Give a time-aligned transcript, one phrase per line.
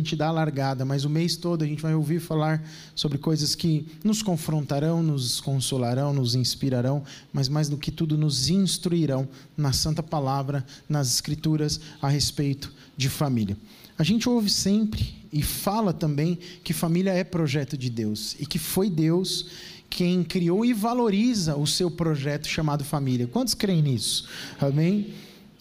[0.00, 2.62] Gente dá a largada, mas o mês todo a gente vai ouvir falar
[2.94, 8.48] sobre coisas que nos confrontarão, nos consolarão, nos inspirarão, mas mais do que tudo nos
[8.48, 13.56] instruirão na Santa Palavra, nas Escrituras a respeito de família.
[13.98, 18.58] A gente ouve sempre e fala também que família é projeto de Deus e que
[18.58, 19.46] foi Deus
[19.90, 23.26] quem criou e valoriza o seu projeto chamado família.
[23.26, 24.26] Quantos creem nisso?
[24.58, 25.12] Amém?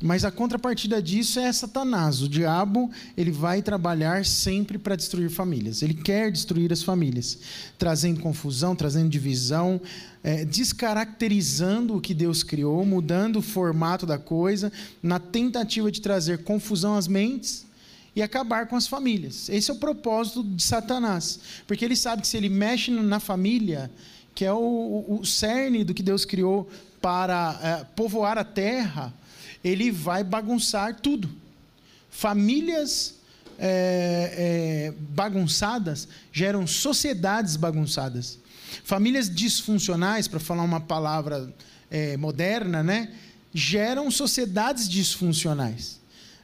[0.01, 2.21] Mas a contrapartida disso é Satanás.
[2.21, 5.81] O diabo, ele vai trabalhar sempre para destruir famílias.
[5.81, 7.37] Ele quer destruir as famílias,
[7.77, 9.81] trazendo confusão, trazendo divisão,
[10.23, 14.71] é, descaracterizando o que Deus criou, mudando o formato da coisa,
[15.03, 17.65] na tentativa de trazer confusão às mentes
[18.15, 19.49] e acabar com as famílias.
[19.49, 23.91] Esse é o propósito de Satanás, porque ele sabe que se ele mexe na família,
[24.33, 26.69] que é o, o cerne do que Deus criou
[27.01, 29.13] para é, povoar a terra,
[29.63, 31.29] ele vai bagunçar tudo.
[32.09, 33.15] Famílias
[33.57, 34.33] é,
[34.87, 38.39] é, bagunçadas geram sociedades bagunçadas.
[38.83, 41.53] Famílias disfuncionais, para falar uma palavra
[41.91, 43.13] é, moderna, né,
[43.53, 45.98] geram sociedades disfuncionais.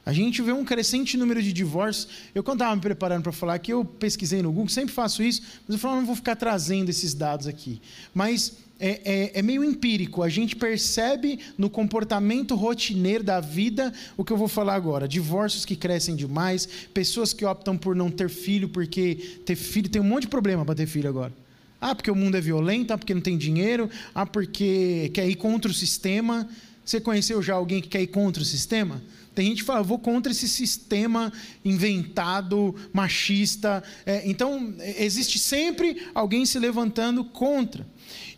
[0.06, 2.06] A gente vê um crescente número de divórcios.
[2.32, 5.42] Eu, quando estava me preparando para falar aqui, eu pesquisei no Google, sempre faço isso,
[5.66, 7.82] mas eu falo, não vou ficar trazendo esses dados aqui.
[8.14, 10.22] Mas é, é, é, meio empírico.
[10.22, 15.64] A gente percebe no comportamento rotineiro da vida o que eu vou falar agora: divórcios
[15.64, 20.04] que crescem demais, pessoas que optam por não ter filho porque ter filho tem um
[20.04, 21.32] monte de problema para ter filho agora.
[21.80, 25.34] Ah, porque o mundo é violento, ah, porque não tem dinheiro, ah, porque quer ir
[25.34, 26.48] contra o sistema.
[26.84, 29.02] Você conheceu já alguém que quer ir contra o sistema?
[29.36, 31.30] Tem gente que fala, vou contra esse sistema
[31.62, 33.84] inventado, machista.
[34.06, 37.86] É, então, existe sempre alguém se levantando contra.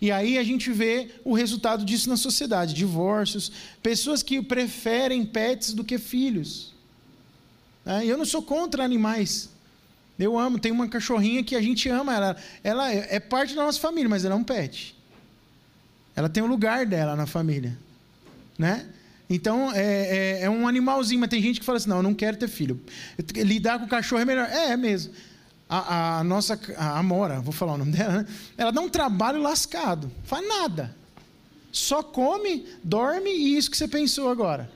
[0.01, 5.73] E aí a gente vê o resultado disso na sociedade: divórcios, pessoas que preferem pets
[5.73, 6.75] do que filhos.
[7.87, 9.51] É, eu não sou contra animais.
[10.19, 13.63] Eu amo, tem uma cachorrinha que a gente ama, ela, ela é, é parte da
[13.63, 14.97] nossa família, mas ela é um pet.
[16.17, 17.79] Ela tem o lugar dela na família.
[18.59, 18.85] Né?
[19.31, 22.15] Então, é, é, é, um animalzinho, mas tem gente que fala assim: não, eu não
[22.15, 22.81] quero ter filho.
[23.37, 24.49] Lidar com o cachorro é melhor.
[24.49, 25.13] É, é mesmo
[25.69, 28.27] a, a nossa a Amora, vou falar o nome dela, né?
[28.57, 30.97] ela dá um trabalho lascado, faz nada.
[31.71, 34.71] Só come, dorme e isso que você pensou agora.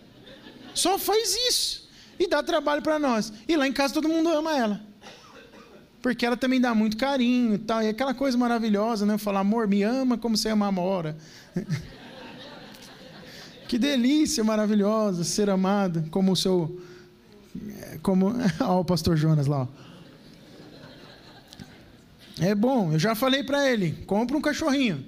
[0.75, 1.89] Só faz isso.
[2.19, 3.33] E dá trabalho para nós.
[3.49, 4.81] E lá em casa todo mundo ama ela.
[6.03, 7.83] Porque ela também dá muito carinho e tal.
[7.83, 9.17] E aquela coisa maravilhosa, né?
[9.17, 11.17] Falar, amor, me ama como você ama a Amora.
[13.73, 16.79] que delícia maravilhosa ser amado como o seu.
[18.03, 18.27] Como.
[18.61, 19.63] Olha o pastor Jonas lá.
[19.63, 19.69] Ó.
[22.39, 25.03] É bom, eu já falei para ele, compra um cachorrinho.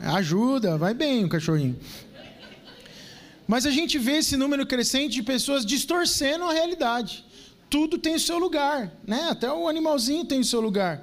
[0.00, 1.78] Ajuda, vai bem o cachorrinho.
[3.46, 7.24] Mas a gente vê esse número crescente de pessoas distorcendo a realidade.
[7.70, 9.28] Tudo tem o seu lugar, né?
[9.30, 11.00] Até o animalzinho tem o seu lugar.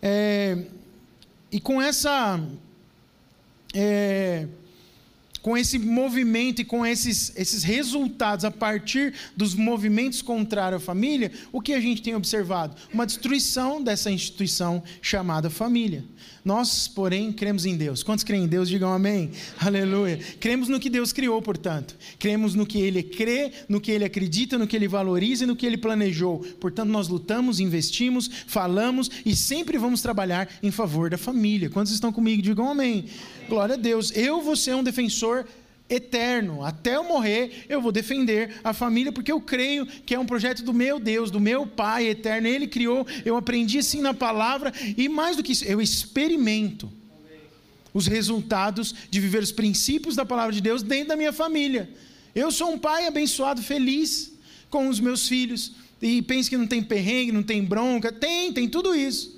[0.00, 0.64] É,
[1.52, 2.40] e com essa
[3.74, 4.48] é,
[5.46, 11.30] com esse movimento e com esses, esses resultados a partir dos movimentos contrários à família,
[11.52, 12.74] o que a gente tem observado?
[12.92, 16.04] Uma destruição dessa instituição chamada família.
[16.46, 18.04] Nós, porém, cremos em Deus.
[18.04, 18.68] Quantos creem em Deus?
[18.68, 19.32] Digam amém.
[19.58, 20.20] Aleluia.
[20.38, 21.96] Cremos no que Deus criou, portanto.
[22.20, 25.56] Cremos no que Ele crê, no que Ele acredita, no que Ele valoriza e no
[25.56, 26.38] que Ele planejou.
[26.60, 31.68] Portanto, nós lutamos, investimos, falamos e sempre vamos trabalhar em favor da família.
[31.68, 32.40] Quantos estão comigo?
[32.40, 33.06] Digam amém.
[33.48, 34.12] Glória a Deus.
[34.14, 35.46] Eu vou ser um defensor
[35.88, 36.64] eterno.
[36.64, 40.62] Até eu morrer, eu vou defender a família, porque eu creio que é um projeto
[40.62, 42.48] do meu Deus, do meu Pai eterno.
[42.48, 46.90] Ele criou, eu aprendi assim na palavra, e mais do que isso, eu experimento
[47.94, 51.88] os resultados de viver os princípios da palavra de Deus dentro da minha família.
[52.34, 54.32] Eu sou um pai abençoado, feliz
[54.68, 55.72] com os meus filhos.
[56.02, 58.12] E penso que não tem perrengue, não tem bronca.
[58.12, 59.35] Tem, tem tudo isso.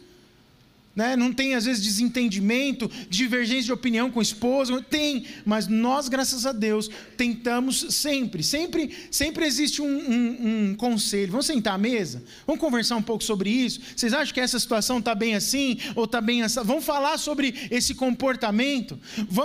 [0.98, 1.14] Né?
[1.14, 6.44] não tem às vezes desentendimento, divergência de opinião com o esposo, tem, mas nós, graças
[6.44, 11.30] a Deus, tentamos sempre, sempre, sempre existe um, um, um conselho.
[11.30, 12.24] Vamos sentar à mesa?
[12.44, 13.80] Vamos conversar um pouco sobre isso?
[13.94, 16.58] Vocês acham que essa situação está bem assim ou está bem assim?
[16.64, 18.98] Vamos falar sobre esse comportamento?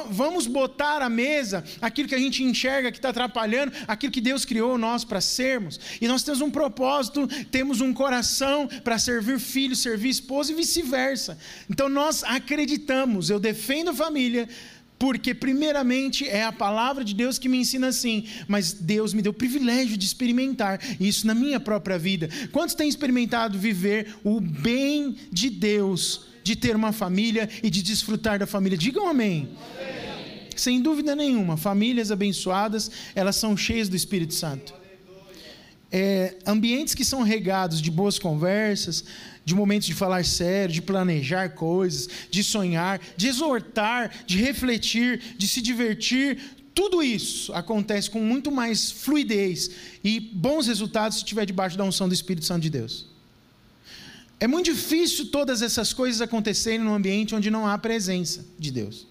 [0.09, 4.43] Vamos botar à mesa aquilo que a gente enxerga que está atrapalhando, aquilo que Deus
[4.43, 5.79] criou nós para sermos.
[6.01, 11.37] E nós temos um propósito, temos um coração para servir filho, servir esposa e vice-versa.
[11.69, 14.47] Então nós acreditamos, eu defendo a família,
[14.97, 19.31] porque primeiramente é a palavra de Deus que me ensina assim, mas Deus me deu
[19.31, 22.29] o privilégio de experimentar isso na minha própria vida.
[22.51, 28.39] Quantos têm experimentado viver o bem de Deus, de ter uma família e de desfrutar
[28.39, 28.77] da família?
[28.77, 29.49] Digam amém.
[29.77, 30.03] amém.
[30.55, 34.73] Sem dúvida nenhuma, famílias abençoadas, elas são cheias do Espírito Santo.
[35.91, 39.03] É, ambientes que são regados de boas conversas,
[39.45, 45.47] de momentos de falar sério, de planejar coisas, de sonhar, de exortar, de refletir, de
[45.47, 46.39] se divertir.
[46.73, 49.71] Tudo isso acontece com muito mais fluidez
[50.03, 53.07] e bons resultados se estiver debaixo da unção do Espírito Santo de Deus.
[54.39, 59.07] É muito difícil todas essas coisas acontecerem num ambiente onde não há presença de Deus.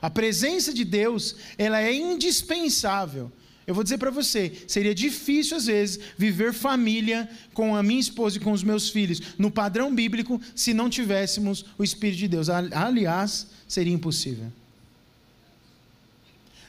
[0.00, 3.32] A presença de Deus, ela é indispensável
[3.66, 8.36] eu vou dizer para você, seria difícil às vezes viver família com a minha esposa
[8.36, 12.48] e com os meus filhos no padrão bíblico se não tivéssemos o Espírito de Deus.
[12.48, 14.52] Aliás, seria impossível.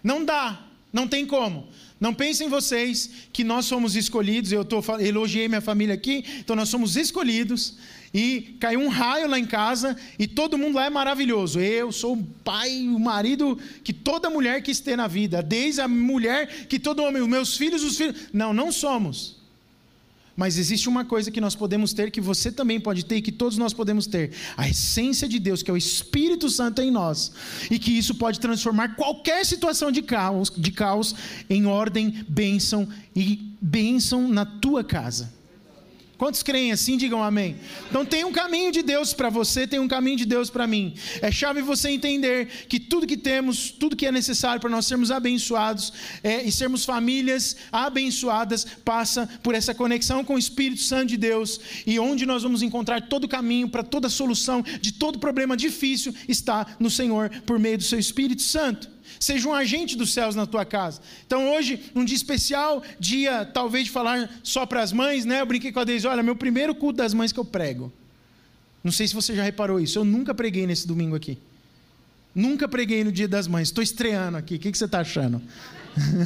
[0.04, 1.68] Não dá, não tem como.
[2.00, 6.70] Não pensem vocês que nós somos escolhidos, eu tô, elogiei minha família aqui, então nós
[6.70, 7.76] somos escolhidos,
[8.14, 11.60] e caiu um raio lá em casa, e todo mundo lá é maravilhoso.
[11.60, 15.88] Eu sou o pai, o marido que toda mulher quis ter na vida, desde a
[15.88, 18.16] mulher que todo homem, os meus filhos, os filhos.
[18.34, 19.38] Não, não somos.
[20.38, 23.32] Mas existe uma coisa que nós podemos ter, que você também pode ter e que
[23.32, 27.32] todos nós podemos ter: a essência de Deus, que é o Espírito Santo em nós.
[27.72, 31.16] E que isso pode transformar qualquer situação de caos, de caos
[31.50, 35.37] em ordem, bênção e bênção na tua casa.
[36.18, 37.56] Quantos creem assim, digam amém.
[37.90, 40.96] Então tem um caminho de Deus para você, tem um caminho de Deus para mim.
[41.22, 45.12] É chave você entender que tudo que temos, tudo que é necessário para nós sermos
[45.12, 45.94] abençoados
[46.24, 51.60] é, e sermos famílias abençoadas, passa por essa conexão com o Espírito Santo de Deus.
[51.86, 56.16] E onde nós vamos encontrar todo o caminho para toda solução de todo problema difícil
[56.28, 58.97] está no Senhor por meio do seu Espírito Santo.
[59.20, 61.02] Seja um agente dos céus na tua casa.
[61.26, 65.42] Então hoje, um dia especial, dia talvez de falar só para as mães, né?
[65.42, 67.92] Eu brinquei com a Deise, olha, meu primeiro culto das mães que eu prego.
[68.84, 71.38] Não sei se você já reparou isso, eu nunca preguei nesse domingo aqui.
[72.34, 75.42] Nunca preguei no dia das mães, estou estreando aqui, o que, que você está achando?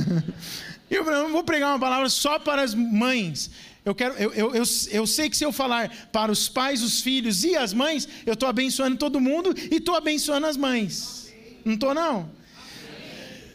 [0.91, 3.49] eu não vou pregar uma palavra só para as mães.
[3.83, 7.01] Eu, quero, eu, eu, eu, eu sei que se eu falar para os pais, os
[7.01, 11.33] filhos e as mães, eu estou abençoando todo mundo e estou abençoando as mães.
[11.65, 12.29] Não estou, não?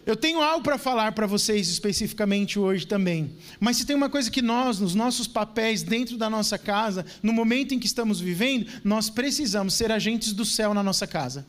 [0.06, 3.32] Eu tenho algo para falar para vocês especificamente hoje também.
[3.58, 7.32] Mas se tem uma coisa que nós, nos nossos papéis dentro da nossa casa, no
[7.32, 11.44] momento em que estamos vivendo, nós precisamos ser agentes do céu na nossa casa.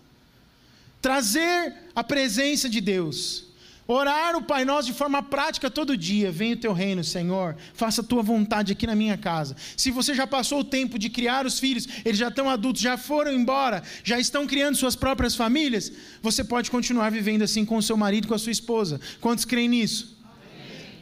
[0.99, 3.46] Trazer a presença de Deus.
[3.87, 6.29] Orar o Pai Nosso de forma prática todo dia.
[6.29, 7.55] Venha o teu reino, Senhor.
[7.73, 9.55] Faça a tua vontade aqui na minha casa.
[9.77, 12.97] Se você já passou o tempo de criar os filhos, eles já estão adultos, já
[12.97, 15.91] foram embora, já estão criando suas próprias famílias,
[16.21, 18.99] você pode continuar vivendo assim com o seu marido com a sua esposa.
[19.21, 20.17] Quantos creem nisso?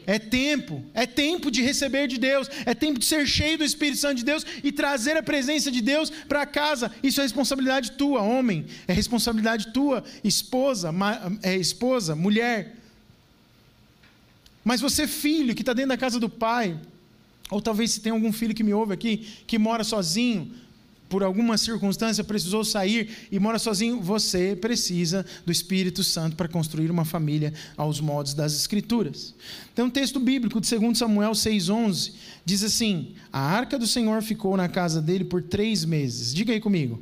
[0.06, 3.98] É tempo, é tempo de receber de Deus, é tempo de ser cheio do Espírito
[3.98, 6.92] Santo de Deus e trazer a presença de Deus para casa.
[7.02, 10.94] Isso é responsabilidade tua, homem, é responsabilidade tua, esposa,
[11.42, 12.75] é esposa, mulher.
[14.66, 16.76] Mas você, filho, que está dentro da casa do pai,
[17.48, 20.52] ou talvez se tem algum filho que me ouve aqui, que mora sozinho,
[21.08, 26.90] por alguma circunstância precisou sair e mora sozinho, você precisa do Espírito Santo para construir
[26.90, 29.36] uma família aos modos das Escrituras.
[29.72, 32.14] Tem um texto bíblico de 2 Samuel 6,11,
[32.44, 36.34] diz assim: A arca do Senhor ficou na casa dele por três meses.
[36.34, 37.00] Diga aí comigo.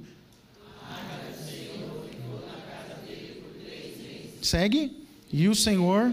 [4.42, 5.02] Segue.
[5.32, 6.12] E o Senhor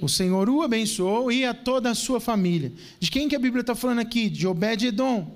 [0.00, 2.72] o Senhor o abençoou e a toda a sua família.
[3.00, 4.28] De quem que a Bíblia está falando aqui?
[4.28, 5.30] De Obed-Edom.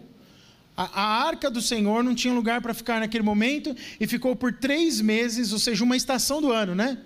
[0.77, 4.53] A, a, arca do Senhor não tinha lugar para ficar naquele momento e ficou por
[4.53, 6.99] três meses, ou seja, uma estação do ano, né?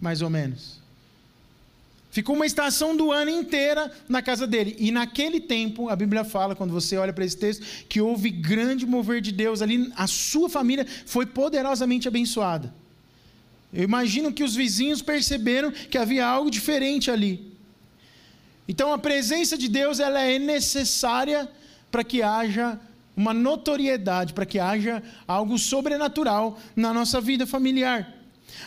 [0.00, 0.82] Mais ou menos.
[2.10, 4.76] Ficou uma estação do ano inteira na casa dele.
[4.78, 8.84] E naquele tempo, a Bíblia fala, quando você olha para esse texto, que houve grande
[8.84, 9.90] mover de Deus ali.
[9.96, 12.81] A sua família foi poderosamente abençoada.
[13.72, 17.52] Eu imagino que os vizinhos perceberam que havia algo diferente ali.
[18.68, 21.48] Então a presença de Deus ela é necessária
[21.90, 22.78] para que haja
[23.16, 28.12] uma notoriedade para que haja algo sobrenatural na nossa vida familiar.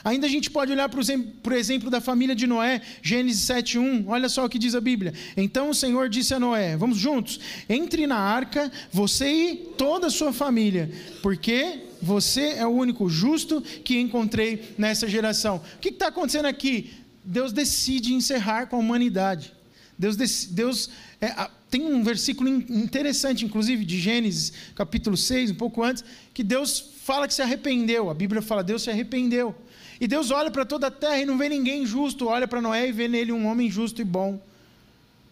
[0.03, 4.05] Ainda a gente pode olhar para o exemplo da família de Noé, Gênesis 7:1.
[4.07, 5.13] Olha só o que diz a Bíblia.
[5.37, 10.09] Então o Senhor disse a Noé: Vamos juntos, entre na arca, você e toda a
[10.09, 15.59] sua família, porque você é o único justo que encontrei nessa geração.
[15.75, 16.93] O que está acontecendo aqui?
[17.23, 19.51] Deus decide encerrar com a humanidade.
[19.97, 26.03] Deus, Deus é, tem um versículo interessante, inclusive, de Gênesis, capítulo 6, um pouco antes,
[26.31, 28.11] que Deus fala que se arrependeu.
[28.11, 29.55] A Bíblia fala, Deus se arrependeu.
[29.99, 32.87] E Deus olha para toda a terra e não vê ninguém justo, olha para Noé
[32.87, 34.39] e vê nele um homem justo e bom.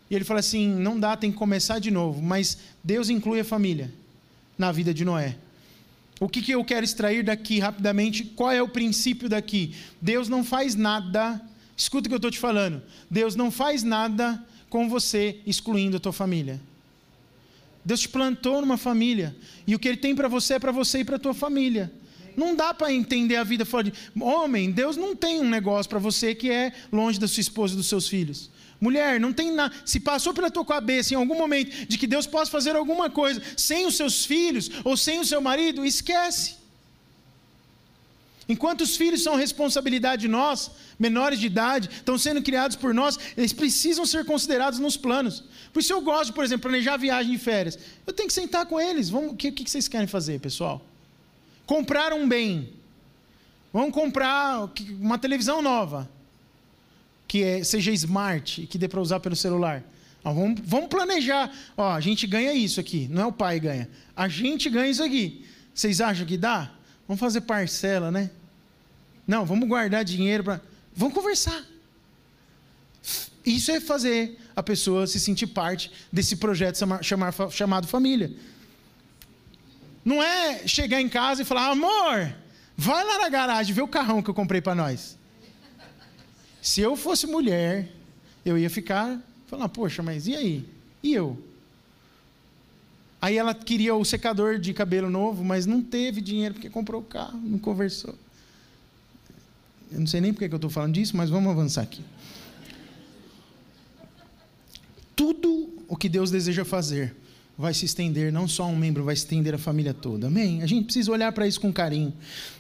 [0.10, 2.20] E ele fala assim: não dá, tem que começar de novo.
[2.20, 3.92] Mas Deus inclui a família
[4.58, 5.36] na vida de Noé.
[6.20, 8.24] O que, que eu quero extrair daqui rapidamente?
[8.24, 9.76] Qual é o princípio daqui?
[10.02, 11.42] Deus não faz nada,
[11.76, 12.82] escuta o que eu estou te falando.
[13.10, 16.62] Deus não faz nada com você excluindo a tua família.
[17.84, 19.36] Deus te plantou numa família.
[19.68, 21.92] E o que Ele tem para você é para você e para a tua família.
[22.36, 23.94] Não dá para entender a vida fora de.
[24.20, 27.78] Homem, Deus não tem um negócio para você que é longe da sua esposa e
[27.78, 28.50] dos seus filhos.
[28.86, 29.74] Mulher, não tem nada.
[29.86, 33.42] Se passou pela tua cabeça em algum momento de que Deus possa fazer alguma coisa
[33.56, 36.56] sem os seus filhos ou sem o seu marido, esquece.
[38.54, 43.18] Enquanto os filhos são responsabilidade de nós, menores de idade, estão sendo criados por nós,
[43.38, 45.44] eles precisam ser considerados nos planos.
[45.72, 47.80] Por isso eu gosto, por exemplo, planejar viagem de férias.
[48.06, 49.10] Eu tenho que sentar com eles.
[49.10, 50.86] Vamos, o que, que vocês querem fazer, pessoal?
[51.66, 52.70] comprar um bem.
[53.72, 56.10] Vamos comprar uma televisão nova,
[57.28, 59.84] que é, seja smart, que dê para usar pelo celular.
[60.24, 61.52] Ó, vamos, vamos, planejar.
[61.76, 63.90] Ó, a gente ganha isso aqui, não é o pai ganha.
[64.16, 65.46] A gente ganha isso aqui.
[65.74, 66.72] Vocês acham que dá?
[67.08, 68.30] Vamos fazer parcela, né?
[69.28, 70.62] Não, vamos guardar dinheiro para.
[70.96, 71.64] Vamos conversar.
[73.46, 78.32] Isso é fazer a pessoa se sentir parte desse projeto chamar, chamado família.
[80.06, 82.34] Não é chegar em casa e falar, amor,
[82.78, 85.18] vai lá na garagem ver o carrão que eu comprei para nós.
[86.64, 87.90] Se eu fosse mulher,
[88.46, 90.66] eu ia ficar, falar, poxa, mas e aí?
[91.04, 91.38] E eu?
[93.22, 97.04] Aí ela queria o secador de cabelo novo, mas não teve dinheiro porque comprou o
[97.04, 98.16] carro, não conversou.
[99.92, 102.02] Eu não sei nem porque que eu estou falando disso, mas vamos avançar aqui.
[105.18, 107.14] Tudo o que Deus deseja fazer
[107.58, 110.28] vai se estender, não só um membro, vai se estender a família toda.
[110.28, 110.64] Amém?
[110.64, 112.14] A gente precisa olhar para isso com carinho.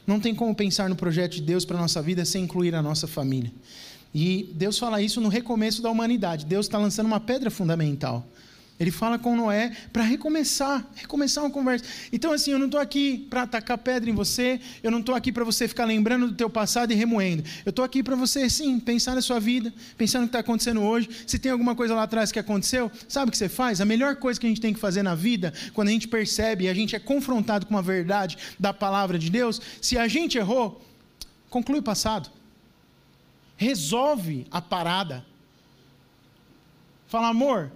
[0.06, 2.82] Não tem como pensar no projeto de Deus para a nossa vida sem incluir a
[2.82, 3.52] nossa família.
[4.14, 6.46] E Deus fala isso no recomeço da humanidade.
[6.46, 8.28] Deus está lançando uma pedra fundamental.
[8.80, 11.86] Ele fala com Noé para recomeçar, recomeçar uma conversa.
[12.12, 15.32] Então, assim, eu não estou aqui para atacar pedra em você, eu não estou aqui
[15.32, 17.44] para você ficar lembrando do teu passado e remoendo.
[17.66, 20.82] Eu estou aqui para você, sim, pensar na sua vida, pensar no que está acontecendo
[20.82, 21.08] hoje.
[21.28, 23.80] Se tem alguma coisa lá atrás que aconteceu, sabe o que você faz?
[23.80, 26.66] A melhor coisa que a gente tem que fazer na vida, quando a gente percebe
[26.66, 30.38] e a gente é confrontado com uma verdade da palavra de Deus, se a gente
[30.38, 30.84] errou,
[31.50, 32.30] conclui o passado.
[33.58, 35.26] Resolve a parada.
[37.08, 37.72] Fala, amor,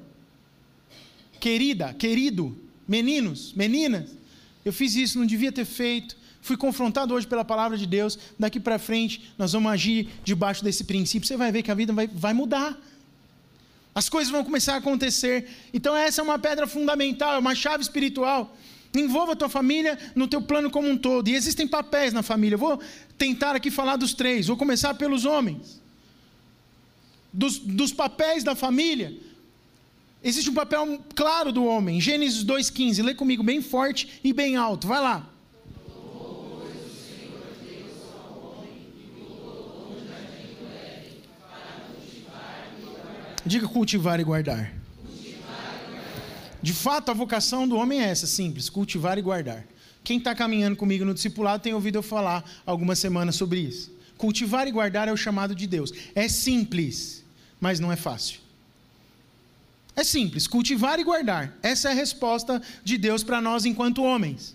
[1.40, 2.58] querida, querido,
[2.88, 4.10] meninos, meninas,
[4.66, 6.18] eu fiz isso, não devia ter feito.
[6.42, 8.20] Fui confrontado hoje pela palavra de Deus.
[8.38, 11.28] Daqui para frente, nós vamos agir debaixo desse princípio.
[11.28, 12.78] Você vai ver que a vida vai, vai mudar.
[13.96, 15.50] As coisas vão começar a acontecer.
[15.74, 18.56] Então, essa é uma pedra fundamental, é uma chave espiritual.
[18.96, 21.28] Envolva a tua família no teu plano como um todo.
[21.28, 22.56] E existem papéis na família.
[22.56, 22.80] Eu vou
[23.18, 24.48] tentar aqui falar dos três.
[24.48, 25.82] Vou começar pelos homens.
[27.32, 29.16] Dos, dos papéis da família.
[30.24, 32.02] Existe um papel claro do homem.
[32.02, 33.04] Gênesis 2,15.
[33.04, 34.88] Lê comigo bem forte e bem alto.
[34.88, 35.30] Vai lá.
[43.46, 44.77] Diga cultivar e guardar.
[46.68, 49.66] De fato, a vocação do homem é essa, simples: cultivar e guardar.
[50.04, 53.90] Quem está caminhando comigo no discipulado tem ouvido eu falar algumas semanas sobre isso.
[54.18, 55.94] Cultivar e guardar é o chamado de Deus.
[56.14, 57.24] É simples,
[57.58, 58.42] mas não é fácil.
[59.96, 61.58] É simples, cultivar e guardar.
[61.64, 64.54] Essa é a resposta de Deus para nós enquanto homens.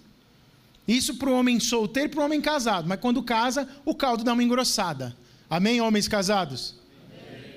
[0.87, 2.87] Isso para o homem solteiro e para o homem casado.
[2.87, 5.17] Mas quando casa, o caldo dá uma engrossada.
[5.49, 6.75] Amém, homens casados?
[7.11, 7.55] Amém.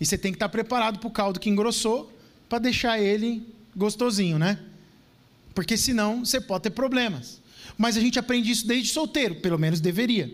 [0.00, 2.10] E você tem que estar preparado para o caldo que engrossou,
[2.48, 4.58] para deixar ele gostosinho, né?
[5.54, 7.40] Porque senão você pode ter problemas.
[7.76, 10.30] Mas a gente aprende isso desde solteiro, pelo menos deveria.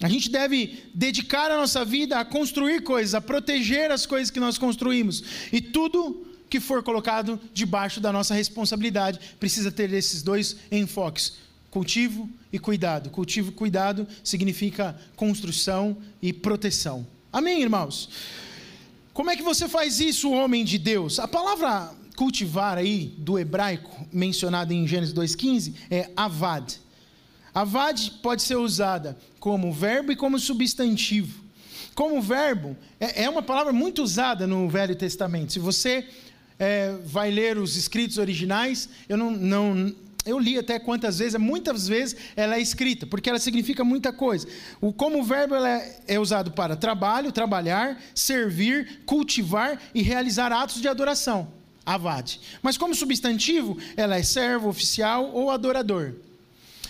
[0.00, 4.40] A gente deve dedicar a nossa vida a construir coisas, a proteger as coisas que
[4.40, 5.22] nós construímos.
[5.52, 11.34] E tudo que for colocado debaixo da nossa responsabilidade precisa ter esses dois enfoques:
[11.70, 13.10] cultivo e cuidado.
[13.10, 17.06] Cultivo e cuidado significa construção e proteção.
[17.32, 18.08] Amém, irmãos?
[19.14, 21.18] Como é que você faz isso, homem de Deus?
[21.18, 26.74] A palavra cultivar aí, do hebraico, mencionado em Gênesis 2,15, é avad.
[27.54, 31.42] Avad pode ser usada como verbo e como substantivo.
[31.94, 35.52] Como verbo, é, é uma palavra muito usada no Velho Testamento.
[35.52, 36.06] Se você
[36.58, 41.88] é, vai ler os escritos originais, eu não, não eu li até quantas vezes, muitas
[41.88, 44.46] vezes ela é escrita, porque ela significa muita coisa.
[44.80, 50.88] O, como verbo é, é usado para trabalho, trabalhar, servir, cultivar e realizar atos de
[50.88, 51.61] adoração.
[51.84, 52.38] Avad.
[52.62, 56.14] Mas como substantivo, ela é servo, oficial ou adorador.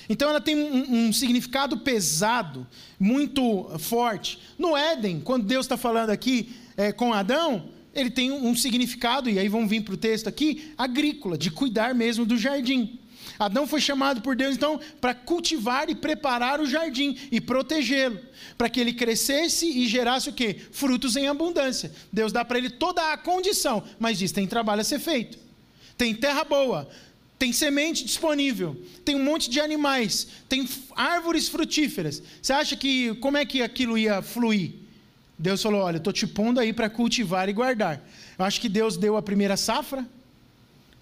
[0.08, 2.66] Então ela tem um, um significado pesado,
[2.98, 4.38] muito forte.
[4.58, 9.28] No Éden, quando Deus está falando aqui é, com Adão, ele tem um, um significado,
[9.30, 12.98] e aí vamos vir para o texto aqui, agrícola, de cuidar mesmo do jardim.
[13.38, 18.18] Adão foi chamado por Deus, então, para cultivar e preparar o jardim e protegê-lo,
[18.56, 20.56] para que ele crescesse e gerasse o quê?
[20.70, 21.92] Frutos em abundância.
[22.12, 25.38] Deus dá para ele toda a condição, mas diz: tem trabalho a ser feito,
[25.96, 26.88] tem terra boa,
[27.38, 32.22] tem semente disponível, tem um monte de animais, tem árvores frutíferas.
[32.40, 34.72] Você acha que como é que aquilo ia fluir?
[35.38, 38.00] Deus falou: olha, estou te pondo aí para cultivar e guardar.
[38.38, 40.06] Eu acho que Deus deu a primeira safra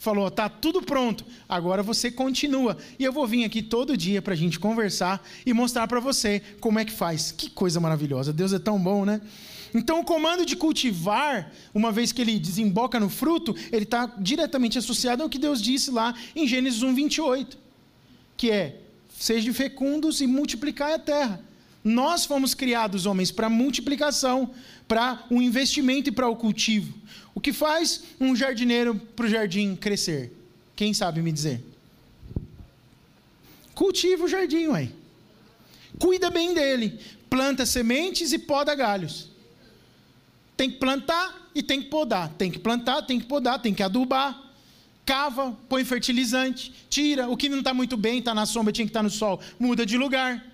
[0.01, 2.77] falou: está tudo pronto, agora você continua.
[2.99, 6.43] E eu vou vir aqui todo dia para a gente conversar e mostrar para você
[6.59, 7.31] como é que faz.
[7.31, 9.21] Que coisa maravilhosa, Deus é tão bom, né?
[9.73, 14.77] Então, o comando de cultivar, uma vez que ele desemboca no fruto, ele está diretamente
[14.77, 17.59] associado ao que Deus disse lá em Gênesis 1, 28,
[18.37, 18.81] que é:
[19.17, 21.45] sejam fecundos e multiplicai a terra.
[21.85, 24.51] Nós fomos criados, homens, para multiplicação,
[24.89, 27.00] para o investimento e para o cultivo.
[27.35, 30.33] O que faz um jardineiro para o jardim crescer?
[30.75, 31.63] Quem sabe me dizer?
[33.75, 34.91] Cultiva o jardim, ué.
[35.99, 36.99] Cuida bem dele.
[37.29, 39.31] Planta sementes e poda galhos.
[40.57, 42.29] Tem que plantar e tem que podar.
[42.31, 44.39] Tem que plantar, tem que podar, tem que adubar.
[45.07, 47.29] Cava, põe fertilizante, tira.
[47.29, 49.41] O que não está muito bem, está na sombra, tinha que estar tá no sol,
[49.59, 50.45] muda de lugar.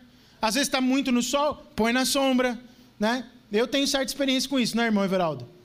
[0.40, 2.58] Às vezes está muito no sol, põe na sombra.
[2.98, 3.26] Né?
[3.50, 5.55] Eu tenho certa experiência com isso, né, irmão Everaldo?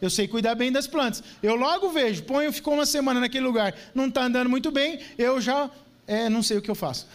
[0.00, 1.22] Eu sei cuidar bem das plantas.
[1.42, 5.40] Eu logo vejo, ponho, ficou uma semana naquele lugar, não está andando muito bem, eu
[5.40, 5.70] já
[6.06, 7.06] é, não sei o que eu faço.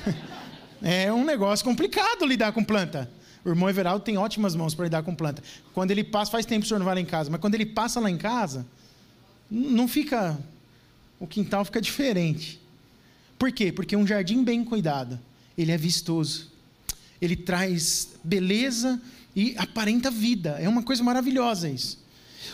[0.82, 3.10] é um negócio complicado lidar com planta.
[3.44, 5.42] O irmão Everaldo tem ótimas mãos para lidar com planta.
[5.72, 7.54] Quando ele passa, faz tempo que o senhor não vai lá em casa, mas quando
[7.54, 8.66] ele passa lá em casa,
[9.50, 10.38] não fica.
[11.18, 12.60] O quintal fica diferente.
[13.38, 13.72] Por quê?
[13.72, 15.18] Porque um jardim bem cuidado,
[15.56, 16.50] ele é vistoso.
[17.20, 19.00] Ele traz beleza
[19.34, 20.58] e aparenta vida.
[20.60, 21.98] É uma coisa maravilhosa isso.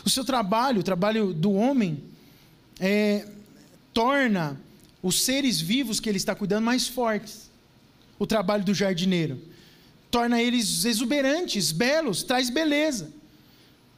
[0.05, 2.03] O seu trabalho, o trabalho do homem,
[2.79, 3.27] é,
[3.93, 4.59] torna
[5.01, 7.49] os seres vivos que ele está cuidando mais fortes.
[8.17, 9.39] O trabalho do jardineiro
[10.15, 13.11] torna eles exuberantes, belos, traz beleza.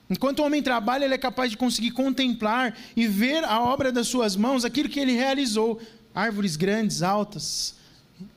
[0.09, 4.07] Enquanto o homem trabalha, ele é capaz de conseguir contemplar e ver a obra das
[4.07, 5.79] suas mãos, aquilo que ele realizou.
[6.15, 7.75] Árvores grandes, altas,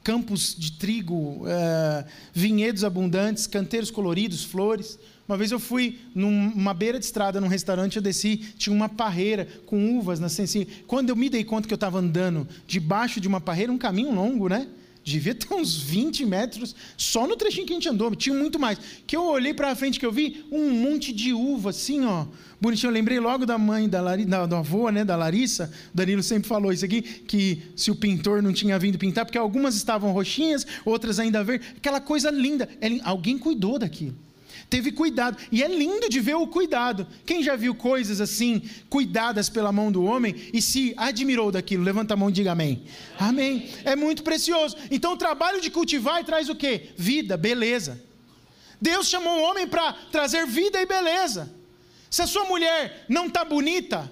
[0.02, 4.98] campos de trigo, uh, vinhedos abundantes, canteiros coloridos, flores.
[5.30, 9.46] Uma vez eu fui numa beira de estrada, num restaurante, eu desci, tinha uma parreira
[9.64, 13.40] com uvas assim, Quando eu me dei conta que eu estava andando debaixo de uma
[13.40, 14.66] parreira, um caminho longo, né?
[15.04, 18.80] Devia ter uns 20 metros só no trechinho que a gente andou, tinha muito mais.
[19.06, 22.26] Que eu olhei para frente que eu vi um monte de uva, assim, ó,
[22.60, 22.90] bonitinho.
[22.90, 25.72] Eu lembrei logo da mãe da, Lari, da, avó, né, da Larissa.
[25.94, 29.38] O Danilo sempre falou isso aqui, que se o pintor não tinha vindo pintar, porque
[29.38, 31.68] algumas estavam roxinhas, outras ainda verdes.
[31.76, 32.68] Aquela coisa linda.
[33.04, 34.16] Alguém cuidou daquilo
[34.70, 35.36] teve cuidado.
[35.50, 37.06] E é lindo de ver o cuidado.
[37.26, 41.82] Quem já viu coisas assim, cuidadas pela mão do homem e se admirou daquilo?
[41.82, 42.84] Levanta a mão e diga amém.
[43.18, 43.68] Amém.
[43.84, 44.76] É muito precioso.
[44.90, 46.90] Então o trabalho de cultivar traz o quê?
[46.96, 48.00] Vida, beleza.
[48.80, 51.52] Deus chamou o homem para trazer vida e beleza.
[52.08, 54.10] Se a sua mulher não está bonita,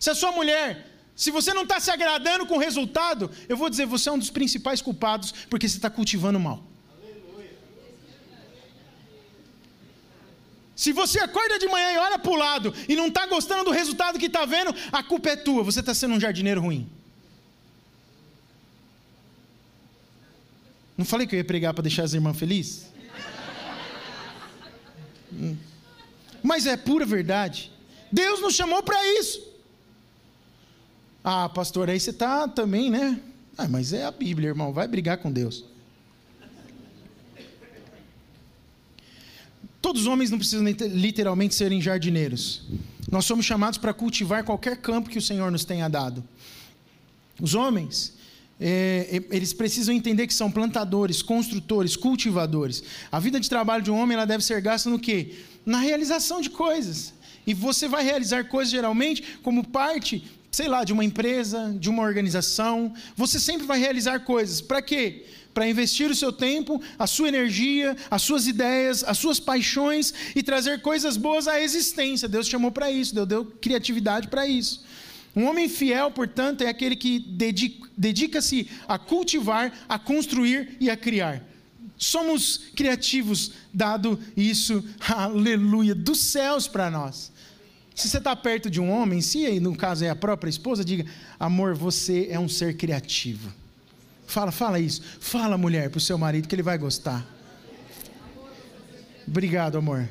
[0.00, 3.68] se a sua mulher se você não está se agradando com o resultado, eu vou
[3.68, 6.62] dizer, você é um dos principais culpados porque você está cultivando mal.
[10.78, 13.72] Se você acorda de manhã e olha para o lado e não está gostando do
[13.72, 16.88] resultado que está vendo, a culpa é tua, você está sendo um jardineiro ruim.
[20.96, 22.86] Não falei que eu ia pregar para deixar as irmãs felizes?
[25.32, 25.56] Hum.
[26.44, 27.72] Mas é pura verdade.
[28.12, 29.42] Deus nos chamou para isso.
[31.24, 33.20] Ah, pastor, aí você está também, né?
[33.56, 34.72] Ah, mas é a Bíblia, irmão.
[34.72, 35.64] Vai brigar com Deus.
[39.80, 42.62] Todos os homens não precisam literalmente serem jardineiros.
[43.10, 46.22] Nós somos chamados para cultivar qualquer campo que o Senhor nos tenha dado.
[47.40, 48.14] Os homens,
[48.60, 52.82] é, eles precisam entender que são plantadores, construtores, cultivadores.
[53.10, 55.36] A vida de trabalho de um homem ela deve ser gasta no quê?
[55.64, 57.14] Na realização de coisas.
[57.46, 60.24] E você vai realizar coisas geralmente como parte,
[60.58, 62.92] sei lá, de uma empresa, de uma organização.
[63.14, 64.60] Você sempre vai realizar coisas.
[64.60, 65.24] Para quê?
[65.54, 70.42] Para investir o seu tempo, a sua energia, as suas ideias, as suas paixões e
[70.42, 72.28] trazer coisas boas à existência.
[72.28, 74.84] Deus chamou para isso, Deus deu criatividade para isso.
[75.36, 77.20] Um homem fiel, portanto, é aquele que
[77.96, 81.40] dedica-se a cultivar, a construir e a criar.
[81.96, 87.30] Somos criativos, dado isso, aleluia, dos céus para nós.
[87.98, 91.04] Se você está perto de um homem, se no caso é a própria esposa, diga:
[91.36, 93.52] amor, você é um ser criativo.
[94.24, 95.02] Fala, fala isso.
[95.18, 97.26] Fala, mulher, para o seu marido que ele vai gostar.
[99.26, 100.08] Obrigado, amor.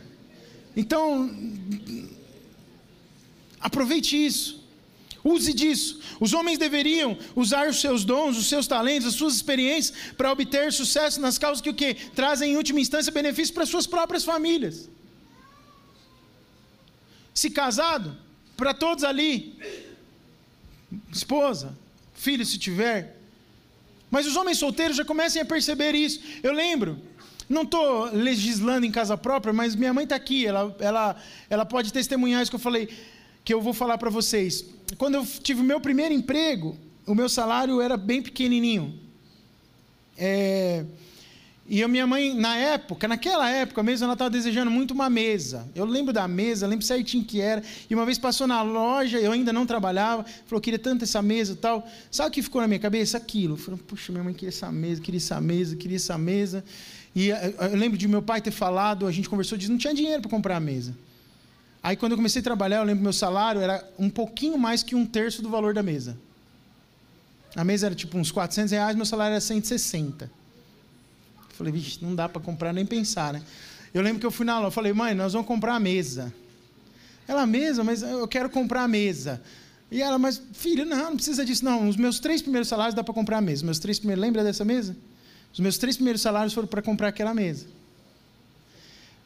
[0.75, 1.33] Então,
[3.57, 4.61] aproveite isso.
[5.23, 6.01] Use disso.
[6.19, 10.73] Os homens deveriam usar os seus dons, os seus talentos, as suas experiências para obter
[10.73, 14.89] sucesso nas causas que o que trazem em última instância benefício para suas próprias famílias.
[17.37, 18.17] Se casado,
[18.55, 19.55] para todos ali,
[21.13, 21.77] esposa,
[22.15, 23.15] filho se tiver.
[24.09, 26.19] Mas os homens solteiros já comecem a perceber isso.
[26.41, 26.99] Eu lembro,
[27.47, 31.15] não estou legislando em casa própria, mas minha mãe está aqui, ela, ela,
[31.47, 32.89] ela pode testemunhar isso que eu falei
[33.45, 34.65] que eu vou falar para vocês.
[34.97, 38.99] Quando eu tive o meu primeiro emprego, o meu salário era bem pequenininho.
[40.17, 40.83] É,
[41.69, 45.67] e a minha mãe, na época, naquela época mesmo, ela estava desejando muito uma mesa.
[45.75, 47.61] Eu lembro da mesa, lembro certinho que era.
[47.89, 51.53] E uma vez passou na loja, eu ainda não trabalhava, falou, queria tanto essa mesa
[51.53, 51.85] e tal.
[52.09, 53.17] Sabe o que ficou na minha cabeça?
[53.17, 53.57] Aquilo.
[53.57, 56.63] Falei, puxa, minha mãe queria essa mesa, queria essa mesa, queria essa mesa.
[57.13, 59.93] E eh, eu lembro de meu pai ter falado, a gente conversou, disse, não tinha
[59.93, 60.95] dinheiro para comprar a mesa.
[61.83, 64.95] Aí quando eu comecei a trabalhar, eu lembro meu salário era um pouquinho mais que
[64.95, 66.17] um terço do valor da mesa.
[67.57, 70.31] A mesa era tipo uns 400 reais, meu salário era 160.
[71.57, 73.41] Eu falei, vixe, não dá para comprar nem pensar, né?
[73.91, 76.31] Eu lembro que eu fui na loja, eu falei, mãe, nós vamos comprar a mesa.
[77.27, 79.41] Ela, mesa, mas eu quero comprar a mesa.
[79.89, 81.89] E ela, mas filho, não, não precisa disso, não.
[81.89, 83.65] Os meus três primeiros salários dá para comprar a mesa.
[83.65, 84.95] Meus três primeiros, lembra dessa mesa?
[85.51, 87.65] Os meus três primeiros salários foram para comprar aquela mesa.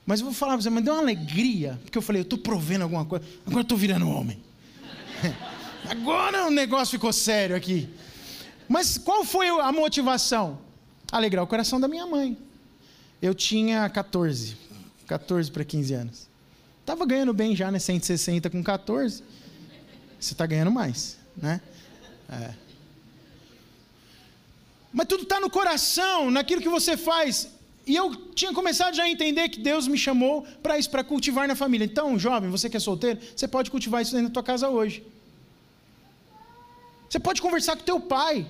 [0.05, 2.39] Mas eu vou falar para você, mas deu uma alegria, porque eu falei, eu estou
[2.39, 4.41] provendo alguma coisa, agora estou virando homem.
[5.89, 7.89] agora o negócio ficou sério aqui.
[8.69, 10.59] Mas qual foi a motivação?
[11.11, 12.37] Alegrar o coração da minha mãe.
[13.21, 14.55] Eu tinha 14,
[15.05, 16.27] 14 para 15 anos.
[16.79, 17.79] Estava ganhando bem já, né?
[17.79, 19.23] 160 com 14.
[20.19, 21.61] Você está ganhando mais, né?
[22.29, 22.53] É.
[24.93, 27.49] Mas tudo está no coração, naquilo que você faz.
[27.85, 31.47] E eu tinha começado já a entender que Deus me chamou para isso, para cultivar
[31.47, 31.85] na família.
[31.85, 35.03] Então, jovem, você que é solteiro, você pode cultivar isso dentro da tua casa hoje.
[37.09, 38.45] Você pode conversar com teu pai.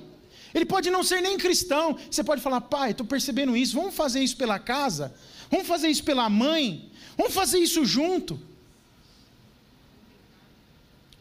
[0.53, 1.97] Ele pode não ser nem cristão.
[2.09, 3.75] Você pode falar, pai, estou percebendo isso.
[3.75, 5.13] Vamos fazer isso pela casa?
[5.49, 6.89] Vamos fazer isso pela mãe?
[7.17, 8.39] Vamos fazer isso junto?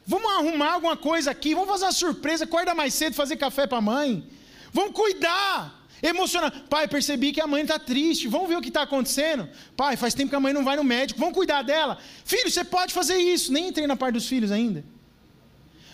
[0.07, 1.55] Vamos arrumar alguma coisa aqui?
[1.55, 2.45] Vamos fazer uma surpresa?
[2.45, 4.25] Acorda mais cedo, fazer café para a mãe?
[4.73, 5.79] Vamos cuidar.
[6.03, 6.61] Emocionado.
[6.63, 8.27] Pai, percebi que a mãe está triste.
[8.27, 9.49] Vamos ver o que está acontecendo.
[9.77, 11.21] Pai, faz tempo que a mãe não vai no médico.
[11.21, 11.99] Vamos cuidar dela.
[12.25, 13.53] Filho, você pode fazer isso.
[13.53, 14.85] Nem entrei na parte dos filhos ainda.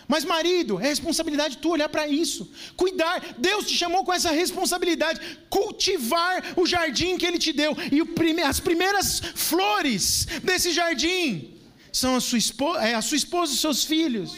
[0.07, 2.49] Mas, marido, é responsabilidade tua olhar para isso.
[2.77, 3.35] Cuidar.
[3.37, 5.19] Deus te chamou com essa responsabilidade.
[5.49, 7.75] Cultivar o jardim que Ele te deu.
[7.91, 11.53] E prime as primeiras flores desse jardim
[11.91, 12.39] são a sua,
[12.87, 14.31] é, a sua esposa e os seus filhos.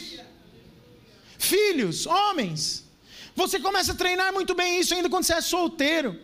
[1.38, 2.84] Filhos, homens.
[3.36, 6.18] Você começa a treinar muito bem isso ainda quando você é solteiro.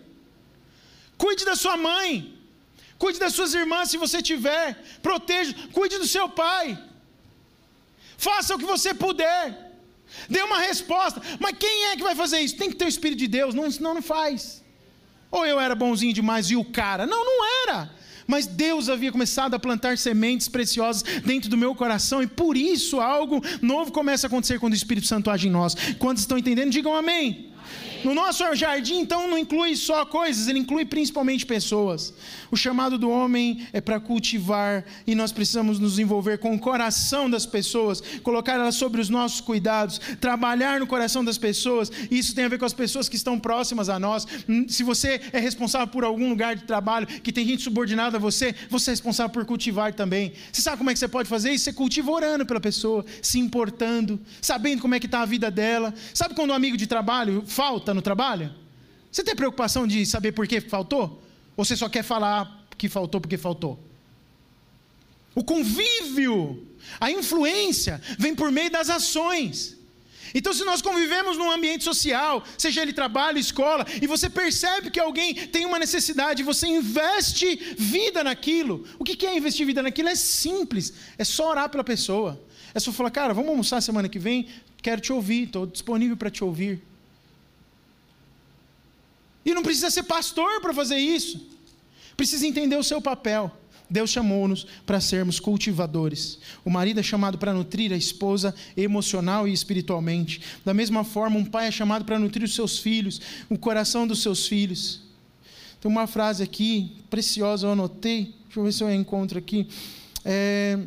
[1.16, 2.36] Cuide da sua mãe.
[2.98, 4.74] Cuide das suas irmãs se você tiver.
[5.02, 5.54] Proteja.
[5.72, 6.76] Cuide do seu pai.
[8.16, 9.74] Faça o que você puder.
[10.28, 11.20] Dê uma resposta.
[11.38, 12.56] Mas quem é que vai fazer isso?
[12.56, 14.62] Tem que ter o Espírito de Deus, não, senão não faz.
[15.30, 17.06] Ou eu era bonzinho demais e o cara.
[17.06, 22.22] Não, não era mas Deus havia começado a plantar sementes preciosas dentro do meu coração
[22.22, 25.74] e por isso algo novo começa a acontecer quando o Espírito Santo age em nós.
[25.98, 26.70] Quantos estão entendendo?
[26.70, 27.52] Digam amém.
[28.06, 32.14] No nosso jardim, então, não inclui só coisas, ele inclui principalmente pessoas.
[32.52, 37.28] O chamado do homem é para cultivar e nós precisamos nos envolver com o coração
[37.28, 41.90] das pessoas, colocar elas sobre os nossos cuidados, trabalhar no coração das pessoas.
[42.08, 44.24] Isso tem a ver com as pessoas que estão próximas a nós.
[44.48, 48.20] Hum, se você é responsável por algum lugar de trabalho que tem gente subordinada a
[48.20, 50.32] você, você é responsável por cultivar também.
[50.52, 51.64] Você sabe como é que você pode fazer isso?
[51.64, 55.92] Você cultiva orando pela pessoa, se importando, sabendo como é que está a vida dela.
[56.14, 58.54] Sabe quando um amigo de trabalho falta no trabalho?
[59.10, 61.22] Você tem preocupação de saber por que faltou?
[61.56, 63.80] Ou você só quer falar que faltou porque faltou?
[65.34, 66.66] O convívio,
[67.00, 69.76] a influência, vem por meio das ações.
[70.34, 75.00] Então, se nós convivemos num ambiente social, seja ele trabalho, escola, e você percebe que
[75.00, 78.84] alguém tem uma necessidade, você investe vida naquilo.
[78.98, 80.08] O que é investir vida naquilo?
[80.08, 82.42] É simples, é só orar pela pessoa.
[82.74, 84.48] É só falar, cara, vamos almoçar semana que vem,
[84.82, 86.82] quero te ouvir, estou disponível para te ouvir.
[89.46, 91.40] E não precisa ser pastor para fazer isso,
[92.16, 93.56] precisa entender o seu papel.
[93.88, 96.40] Deus chamou-nos para sermos cultivadores.
[96.64, 100.40] O marido é chamado para nutrir a esposa emocional e espiritualmente.
[100.64, 104.22] Da mesma forma, um pai é chamado para nutrir os seus filhos, o coração dos
[104.22, 105.02] seus filhos.
[105.80, 108.34] Tem uma frase aqui, preciosa, eu anotei.
[108.46, 109.68] Deixa eu ver se eu encontro aqui.
[110.24, 110.80] É,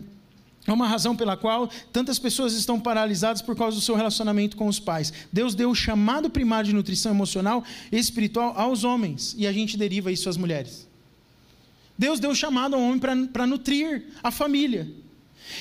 [0.67, 4.67] é uma razão pela qual tantas pessoas estão paralisadas por causa do seu relacionamento com
[4.67, 5.11] os pais.
[5.31, 9.77] Deus deu o chamado primário de nutrição emocional e espiritual aos homens, e a gente
[9.77, 10.87] deriva isso às mulheres.
[11.97, 14.87] Deus deu chamado ao homem para nutrir a família.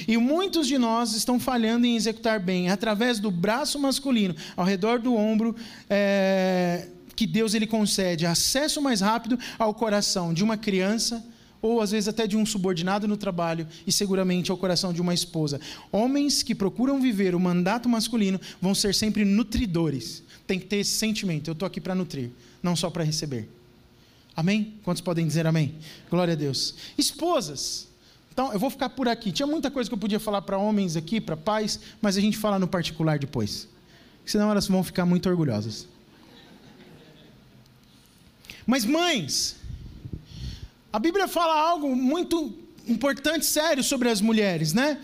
[0.06, 4.98] E muitos de nós estão falhando em executar bem, através do braço masculino, ao redor
[4.98, 5.56] do ombro,
[5.88, 11.24] é, que Deus ele concede acesso mais rápido ao coração de uma criança,
[11.61, 15.14] ou às vezes até de um subordinado no trabalho, e seguramente ao coração de uma
[15.14, 15.61] esposa.
[15.90, 20.23] Homens que procuram viver o mandato masculino vão ser sempre nutridores.
[20.47, 22.31] Tem que ter esse sentimento: eu estou aqui para nutrir,
[22.62, 23.49] não só para receber.
[24.37, 24.75] Amém?
[24.85, 25.75] Quantos podem dizer amém?
[26.09, 26.75] Glória a Deus.
[26.97, 27.88] Esposas.
[28.33, 29.33] Então, eu vou ficar por aqui.
[29.33, 32.37] Tinha muita coisa que eu podia falar para homens aqui, para pais, mas a gente
[32.37, 33.66] fala no particular depois.
[34.25, 35.88] Senão elas vão ficar muito orgulhosas.
[38.64, 39.57] Mas mães,
[40.92, 42.55] a Bíblia fala algo muito
[42.87, 44.98] importante, sério sobre as mulheres, né?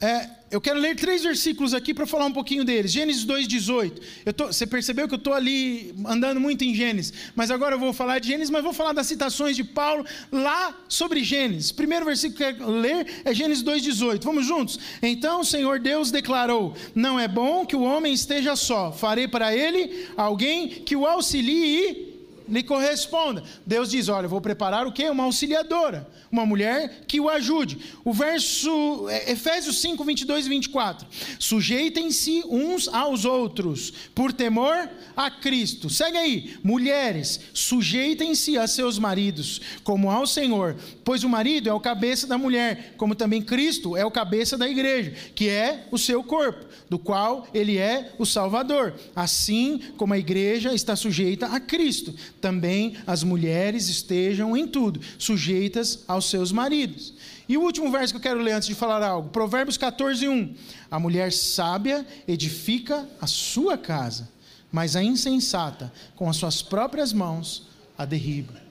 [0.00, 2.92] É, eu quero ler três versículos aqui para falar um pouquinho deles.
[2.92, 4.00] Gênesis 2,18.
[4.46, 8.18] Você percebeu que eu estou ali andando muito em Gênesis, mas agora eu vou falar
[8.18, 11.72] de Gênesis, mas vou falar das citações de Paulo lá sobre Gênesis.
[11.72, 14.22] Primeiro versículo que eu quero ler é Gênesis 2,18.
[14.22, 14.78] Vamos juntos?
[15.02, 19.56] Então o Senhor Deus declarou: Não é bom que o homem esteja só, farei para
[19.56, 22.05] ele alguém que o auxilie e
[22.48, 23.42] lhe corresponda.
[23.64, 25.08] Deus diz: Olha, eu vou preparar o quê?
[25.08, 27.78] Uma auxiliadora, uma mulher que o ajude.
[28.04, 31.06] O verso, é, Efésios 5, 22 e 24.
[31.38, 35.88] Sujeitem-se uns aos outros, por temor a Cristo.
[35.90, 36.56] Segue aí.
[36.62, 42.38] Mulheres, sujeitem-se a seus maridos, como ao Senhor, pois o marido é o cabeça da
[42.38, 46.98] mulher, como também Cristo é o cabeça da igreja, que é o seu corpo, do
[46.98, 48.94] qual ele é o Salvador.
[49.14, 52.14] Assim como a igreja está sujeita a Cristo
[52.46, 57.12] também as mulheres estejam em tudo sujeitas aos seus maridos.
[57.48, 60.54] E o último verso que eu quero ler antes de falar algo, Provérbios 14, 1.
[60.88, 64.28] A mulher sábia edifica a sua casa,
[64.70, 67.66] mas a insensata, com as suas próprias mãos,
[67.98, 68.62] a derriba.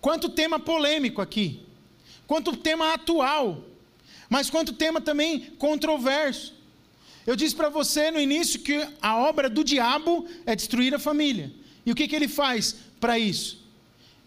[0.00, 1.60] Quanto tema polêmico aqui,
[2.24, 3.64] quanto tema atual,
[4.30, 6.54] mas quanto tema também controverso.
[7.26, 11.63] Eu disse para você no início que a obra do diabo é destruir a família.
[11.84, 13.62] E o que, que ele faz para isso?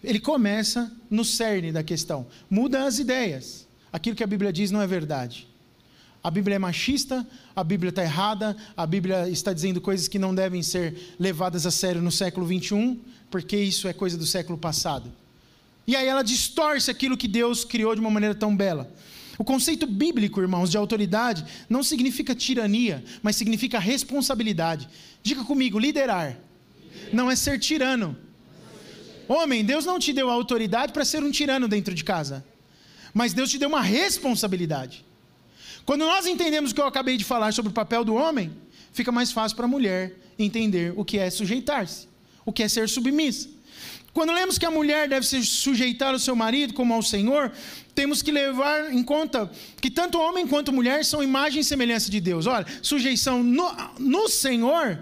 [0.04, 3.68] Ele começa no cerne da questão, muda as ideias.
[3.92, 5.48] Aquilo que a Bíblia diz não é verdade.
[6.24, 10.36] A Bíblia é machista, a Bíblia está errada, a Bíblia está dizendo coisas que não
[10.36, 13.00] devem ser levadas a sério no século 21,
[13.32, 15.12] porque isso é coisa do século passado.
[15.86, 18.92] E aí ela distorce aquilo que Deus criou de uma maneira tão bela.
[19.38, 24.90] O conceito bíblico, irmãos, de autoridade não significa tirania, mas significa responsabilidade.
[25.24, 26.38] Diga comigo, liderar
[27.12, 28.18] não é ser tirano.
[29.28, 32.46] Homem, Deus não te deu a autoridade para ser um tirano dentro de casa,
[33.14, 35.06] mas Deus te deu uma responsabilidade.
[35.86, 38.52] Quando nós entendemos o que eu acabei de falar sobre o papel do homem,
[38.92, 42.08] fica mais fácil para a mulher entender o que é sujeitar-se,
[42.46, 43.50] o que é ser submissa.
[44.14, 47.52] Quando lemos que a mulher deve se sujeitar ao seu marido como ao Senhor,
[47.94, 52.20] temos que levar em conta que tanto homem quanto mulher são imagem e semelhança de
[52.20, 52.48] Deus.
[52.48, 55.00] Olha, sujeição no, no Senhor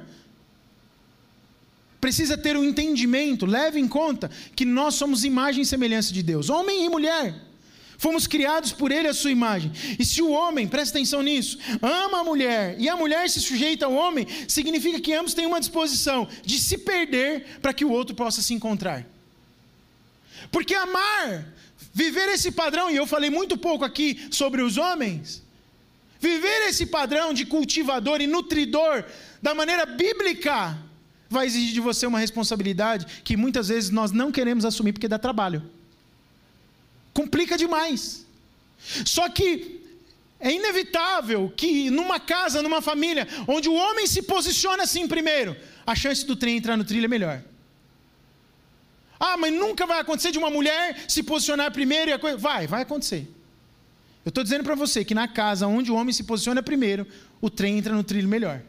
[2.05, 6.51] precisa ter um entendimento, leve em conta que nós somos imagem e semelhança de Deus,
[6.51, 7.33] homem e mulher.
[7.97, 9.71] Fomos criados por Ele a sua imagem.
[9.97, 13.87] E se o homem, presta atenção nisso, ama a mulher e a mulher se sujeita
[13.87, 18.13] ao homem, significa que ambos têm uma disposição de se perder para que o outro
[18.13, 19.03] possa se encontrar.
[20.51, 21.43] Porque amar,
[21.91, 25.41] viver esse padrão, e eu falei muito pouco aqui sobre os homens,
[26.19, 29.03] viver esse padrão de cultivador e nutridor
[29.41, 30.84] da maneira bíblica,
[31.29, 35.17] vai exigir de você uma responsabilidade que muitas vezes nós não queremos assumir porque dá
[35.17, 35.63] trabalho.
[37.13, 38.25] Complica demais.
[39.05, 39.81] Só que
[40.39, 45.95] é inevitável que numa casa, numa família, onde o homem se posiciona assim primeiro, a
[45.95, 47.41] chance do trem entrar no trilho é melhor.
[49.19, 52.37] Ah, mas nunca vai acontecer de uma mulher se posicionar primeiro e a coisa.
[52.37, 53.27] Vai, vai acontecer.
[54.25, 57.07] Eu estou dizendo para você que na casa onde o homem se posiciona primeiro,
[57.39, 58.61] o trem entra no trilho melhor.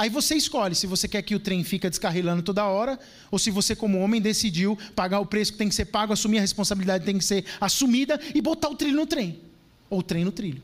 [0.00, 2.98] Aí você escolhe se você quer que o trem fique descarrilando toda hora,
[3.30, 6.38] ou se você, como homem, decidiu pagar o preço que tem que ser pago, assumir
[6.38, 9.38] a responsabilidade que tem que ser assumida e botar o trilho no trem.
[9.90, 10.62] Ou o trem no trilho.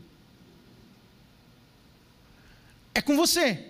[2.94, 3.62] É com você.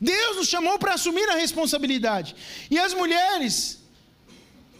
[0.00, 2.36] Deus nos chamou para assumir a responsabilidade.
[2.70, 3.80] E as mulheres,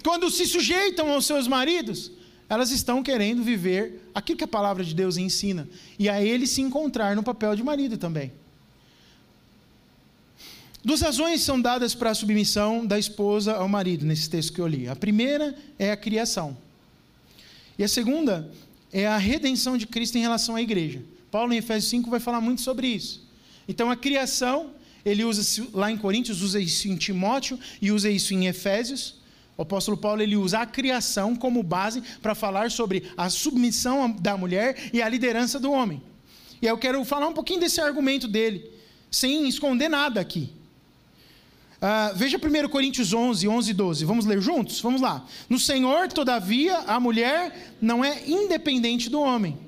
[0.05, 2.13] quando se sujeitam aos seus maridos,
[2.49, 5.69] elas estão querendo viver aquilo que a palavra de Deus ensina.
[5.99, 8.44] E a ele se encontrar no papel de marido também.
[10.85, 14.67] Duas razões são dadas para a submissão da esposa ao marido, nesse texto que eu
[14.67, 14.87] li.
[14.87, 16.55] A primeira é a criação.
[17.79, 18.51] E a segunda
[18.93, 21.03] é a redenção de Cristo em relação à igreja.
[21.31, 23.27] Paulo, em Efésios 5, vai falar muito sobre isso.
[23.67, 24.73] Então, a criação,
[25.07, 29.15] ele usa lá em Coríntios, usa isso em Timóteo e usa isso em Efésios.
[29.57, 34.37] O apóstolo Paulo ele usa a criação como base para falar sobre a submissão da
[34.37, 36.03] mulher e a liderança do homem.
[36.61, 38.71] E eu quero falar um pouquinho desse argumento dele,
[39.11, 40.53] sem esconder nada aqui.
[41.85, 44.05] Uh, veja 1 Coríntios 11, 11 e 12.
[44.07, 44.81] Vamos ler juntos?
[44.81, 45.23] Vamos lá.
[45.51, 49.59] No Senhor, todavia, a mulher não é independente do homem,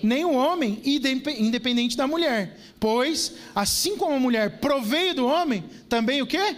[0.00, 2.56] nem o homem independente da mulher.
[2.78, 6.56] Pois, assim como a mulher proveio do homem, também o quê?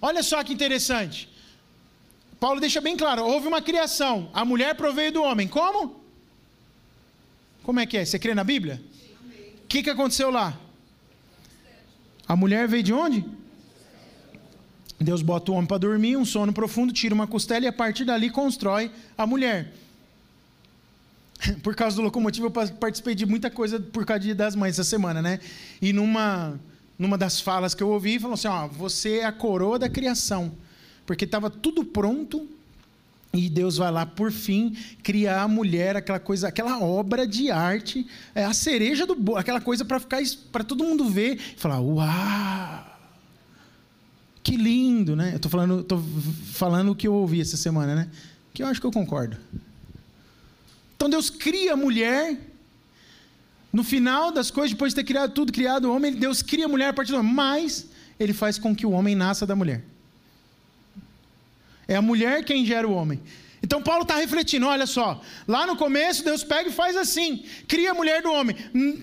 [0.00, 1.28] Olha só que interessante.
[2.40, 5.46] Paulo deixa bem claro: houve uma criação, a mulher proveio do homem.
[5.46, 6.00] Como?
[7.62, 8.04] Como é que é?
[8.06, 8.82] Você crê na Bíblia?
[9.68, 10.58] Que, que aconteceu lá?
[12.26, 13.24] A mulher veio de onde?
[15.00, 18.04] Deus bota o homem para dormir, um sono profundo, tira uma costela e a partir
[18.04, 19.72] dali constrói a mulher.
[21.62, 25.22] Por causa do locomotivo, eu participei de muita coisa por causa das mães essa semana,
[25.22, 25.38] né?
[25.80, 26.58] E numa,
[26.98, 30.52] numa das falas que eu ouvi, falou assim: ó, você é a coroa da criação.
[31.06, 32.48] Porque estava tudo pronto,
[33.32, 38.06] e Deus vai lá, por fim, criar a mulher, aquela coisa, aquela obra de arte,
[38.34, 41.80] é a cereja do bolo, aquela coisa para ficar para todo mundo ver e falar:
[41.80, 42.98] "Uau!
[44.42, 46.02] Que lindo, né?" Eu tô falando, tô
[46.52, 48.10] falando o que eu ouvi essa semana, né?
[48.54, 49.36] Que eu acho que eu concordo.
[50.96, 52.36] Então Deus cria a mulher
[53.72, 56.68] no final das coisas, depois de ter criado tudo, criado o homem, Deus cria a
[56.68, 57.86] mulher a partir do homem, mas
[58.18, 59.84] ele faz com que o homem nasça da mulher.
[61.88, 63.20] É a mulher quem gera o homem.
[63.62, 67.90] Então Paulo está refletindo, olha só, lá no começo Deus pega e faz assim, cria
[67.90, 68.54] a mulher do homem.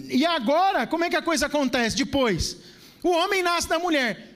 [0.10, 2.58] E agora, como é que a coisa acontece depois?
[3.04, 4.34] O homem nasce da mulher.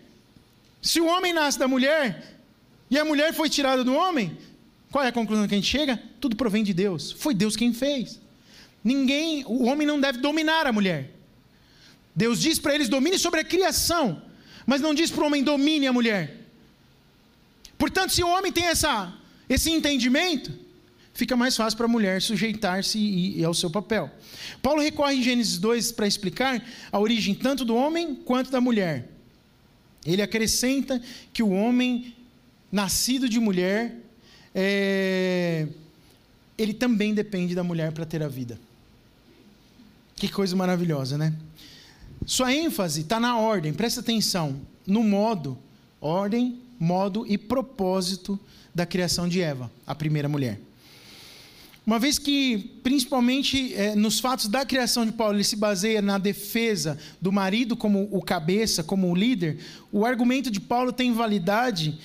[0.81, 2.41] Se o homem nasce da mulher
[2.89, 4.37] e a mulher foi tirada do homem,
[4.91, 6.01] qual é a conclusão que a gente chega?
[6.19, 7.11] Tudo provém de Deus.
[7.11, 8.19] Foi Deus quem fez.
[8.83, 11.11] Ninguém, o homem não deve dominar a mulher.
[12.15, 14.21] Deus diz para eles domine sobre a criação,
[14.65, 16.38] mas não diz para o homem domine a mulher.
[17.79, 19.11] Portanto, se o homem tem essa,
[19.47, 20.51] esse entendimento,
[21.13, 24.11] fica mais fácil para a mulher sujeitar-se e, e ao seu papel.
[24.61, 26.61] Paulo recorre em Gênesis 2 para explicar
[26.91, 29.09] a origem tanto do homem quanto da mulher.
[30.05, 32.13] Ele acrescenta que o homem
[32.69, 33.95] nascido de mulher,
[34.53, 35.65] é,
[36.57, 38.59] ele também depende da mulher para ter a vida.
[40.17, 41.33] Que coisa maravilhosa, né?
[42.25, 45.57] Sua ênfase está na ordem, presta atenção, no modo,
[46.01, 48.39] ordem modo e propósito
[48.73, 50.59] da criação de Eva, a primeira mulher.
[51.85, 56.19] Uma vez que, principalmente é, nos fatos da criação de Paulo, ele se baseia na
[56.19, 59.57] defesa do marido como o cabeça, como o líder,
[59.91, 61.97] o argumento de Paulo tem validade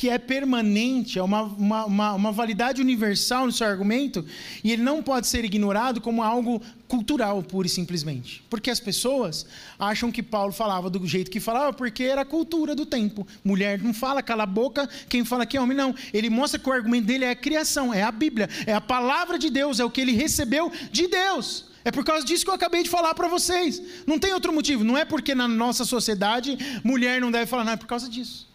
[0.00, 4.24] que é permanente, é uma, uma, uma, uma, validade universal no seu argumento,
[4.64, 8.42] e ele não pode ser ignorado como algo cultural, pura e simplesmente.
[8.48, 9.44] Porque as pessoas
[9.78, 13.26] acham que Paulo falava do jeito que falava, porque era a cultura do tempo.
[13.44, 15.94] Mulher não fala, cala a boca, quem fala que é homem, não.
[16.14, 19.38] Ele mostra que o argumento dele é a criação, é a Bíblia, é a palavra
[19.38, 21.66] de Deus, é o que ele recebeu de Deus.
[21.84, 23.82] É por causa disso que eu acabei de falar para vocês.
[24.06, 24.82] Não tem outro motivo.
[24.82, 28.49] Não é porque na nossa sociedade mulher não deve falar, não, é por causa disso.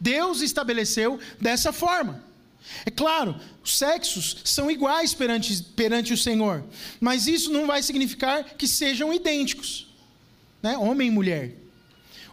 [0.00, 2.24] Deus estabeleceu dessa forma.
[2.84, 6.64] É claro, os sexos são iguais perante, perante o Senhor,
[7.00, 9.88] mas isso não vai significar que sejam idênticos,
[10.62, 10.76] né?
[10.76, 11.54] homem e mulher.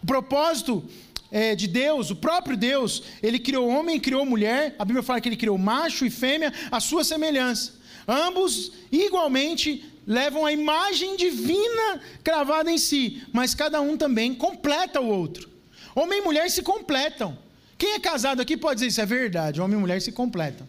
[0.02, 0.84] O propósito
[1.32, 5.21] é, de Deus, o próprio Deus, ele criou homem e criou mulher, a Bíblia fala
[5.21, 7.73] que ele criou macho e fêmea à sua semelhança.
[8.08, 15.08] Ambos igualmente levam a imagem divina cravada em si, mas cada um também completa o
[15.08, 15.49] outro.
[15.95, 17.38] Homem e mulher se completam.
[17.84, 19.60] Quem é casado aqui pode dizer isso é verdade.
[19.60, 20.65] Homem e mulher se completam.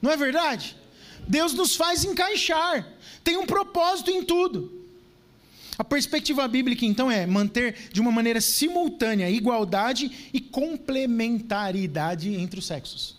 [0.00, 0.74] Não é verdade?
[1.28, 2.88] Deus nos faz encaixar.
[3.22, 4.72] Tem um propósito em tudo.
[5.76, 12.66] A perspectiva bíblica, então, é manter de uma maneira simultânea igualdade e complementaridade entre os
[12.66, 13.14] sexos.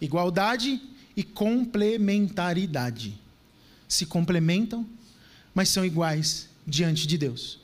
[0.00, 0.80] Igualdade
[1.14, 3.12] e complementaridade.
[3.86, 4.86] Se complementam,
[5.54, 7.58] mas são iguais diante de Deus.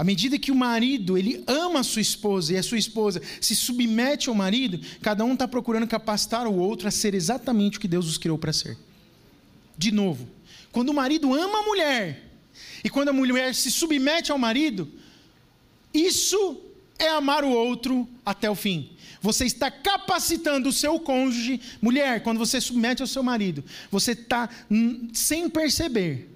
[0.00, 3.54] À medida que o marido ele ama a sua esposa e a sua esposa se
[3.54, 7.86] submete ao marido, cada um está procurando capacitar o outro a ser exatamente o que
[7.86, 8.78] Deus os criou para ser.
[9.76, 10.26] De novo,
[10.72, 12.30] quando o marido ama a mulher
[12.82, 14.90] e quando a mulher se submete ao marido,
[15.92, 16.58] isso
[16.98, 18.92] é amar o outro até o fim.
[19.20, 24.48] Você está capacitando o seu cônjuge, mulher, quando você submete ao seu marido, você está,
[25.12, 26.29] sem perceber,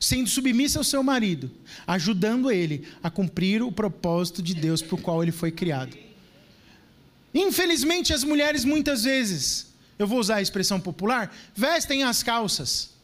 [0.00, 1.50] sendo submissa ao seu marido,
[1.86, 5.94] ajudando ele a cumprir o propósito de Deus para o qual ele foi criado.
[7.34, 9.66] Infelizmente, as mulheres muitas vezes,
[9.98, 12.94] eu vou usar a expressão popular, vestem as calças,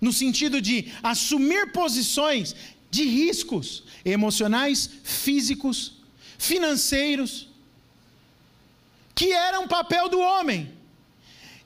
[0.00, 2.56] no sentido de assumir posições
[2.90, 5.98] de riscos emocionais, físicos,
[6.38, 7.48] financeiros,
[9.14, 10.72] que eram papel do homem.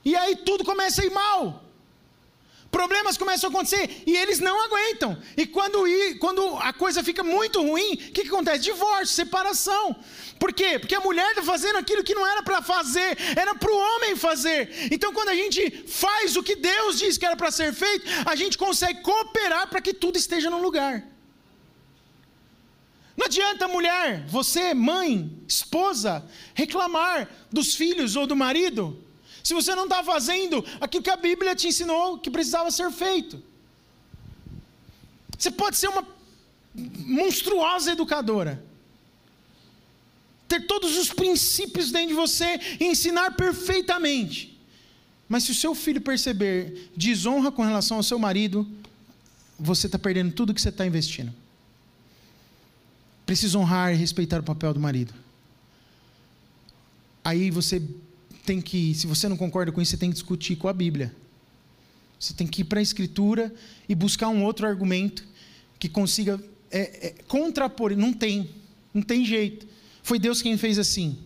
[0.03, 1.66] E aí tudo começa a ir mal
[2.71, 5.17] problemas começam a acontecer e eles não aguentam.
[5.35, 5.79] E quando,
[6.19, 8.63] quando a coisa fica muito ruim, o que, que acontece?
[8.63, 9.95] Divórcio, separação.
[10.39, 10.77] Por quê?
[10.79, 14.15] Porque a mulher está fazendo aquilo que não era para fazer, era para o homem
[14.15, 14.89] fazer.
[14.91, 18.35] Então, quando a gente faz o que Deus disse que era para ser feito, a
[18.35, 21.03] gente consegue cooperar para que tudo esteja no lugar.
[23.15, 29.03] Não adianta mulher, você, mãe, esposa, reclamar dos filhos ou do marido
[29.47, 33.41] se você não está fazendo aquilo que a Bíblia te ensinou que precisava ser feito.
[35.37, 36.05] Você pode ser uma
[36.75, 38.61] monstruosa educadora,
[40.49, 44.59] ter todos os princípios dentro de você e ensinar perfeitamente.
[45.29, 48.67] Mas se o seu filho perceber desonra com relação ao seu marido,
[49.57, 51.33] você está perdendo tudo que você está investindo.
[53.25, 55.13] Precisa honrar e respeitar o papel do marido.
[57.23, 57.81] Aí você
[58.47, 61.13] tem que, se você não concorda com isso, você tem que discutir com a Bíblia.
[62.17, 63.53] Você tem que ir para a Escritura
[63.89, 65.27] e buscar um outro argumento
[65.77, 66.41] que consiga
[66.71, 67.95] é, é, contrapor.
[67.95, 68.49] Não tem,
[68.93, 69.67] não tem jeito.
[70.01, 71.17] Foi Deus quem fez assim.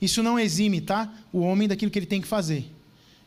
[0.00, 1.12] Isso não exime, tá?
[1.32, 2.64] O homem daquilo que ele tem que fazer.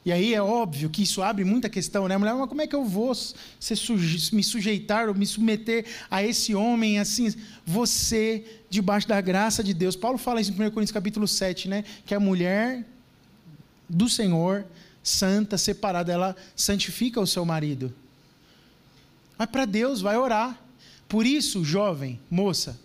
[0.05, 2.17] E aí é óbvio que isso abre muita questão, né?
[2.17, 6.55] Mulher, mas como é que eu vou suje me sujeitar ou me submeter a esse
[6.55, 7.35] homem assim?
[7.65, 9.97] Você, debaixo da graça de Deus.
[9.97, 11.83] Paulo fala isso em 1 Coríntios capítulo 7, né?
[12.05, 12.85] Que a mulher
[13.89, 14.65] do Senhor,
[15.03, 17.93] santa, separada, ela santifica o seu marido.
[19.37, 20.59] Mas para Deus, vai orar.
[21.07, 22.79] Por isso, jovem, moça,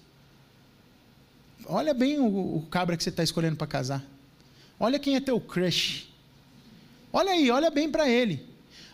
[1.67, 4.03] olha bem o, o cabra que você está escolhendo para casar.
[4.81, 6.09] Olha quem é teu crush.
[7.13, 8.45] Olha aí, olha bem para ele.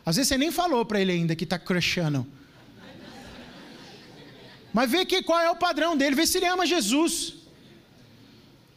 [0.04, 2.26] Às vezes você nem falou para ele ainda que está crushando.
[4.72, 7.34] Mas vê que, qual é o padrão dele, vê se ele ama Jesus.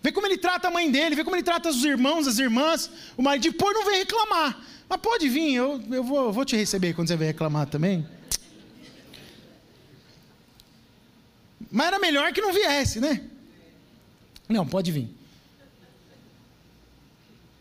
[0.04, 2.92] Vê como ele trata a mãe dele, vê como ele trata os irmãos, as irmãs.
[3.16, 4.62] O marido depois não vem reclamar.
[4.90, 8.06] Mas pode vir, eu, eu vou, vou te receber quando você vier reclamar também.
[11.72, 13.24] Mas era melhor que não viesse, né?
[14.50, 15.10] Não, pode vir.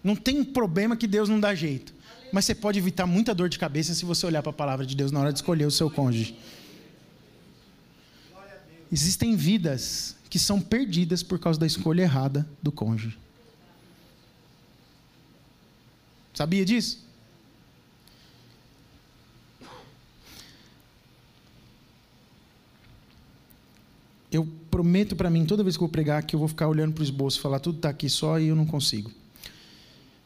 [0.02, 1.94] Não tem problema que Deus não dá jeito.
[2.32, 4.96] Mas você pode evitar muita dor de cabeça se você olhar para a palavra de
[4.96, 6.36] Deus na hora de escolher o seu cônjuge.
[8.92, 13.18] Existem vidas que são perdidas por causa da escolha errada do cônjuge.
[16.34, 17.02] Sabia disso?
[24.30, 27.00] Eu prometo para mim, toda vez que eu pregar, que eu vou ficar olhando para
[27.00, 29.10] o esboço, falar tudo está aqui só e eu não consigo.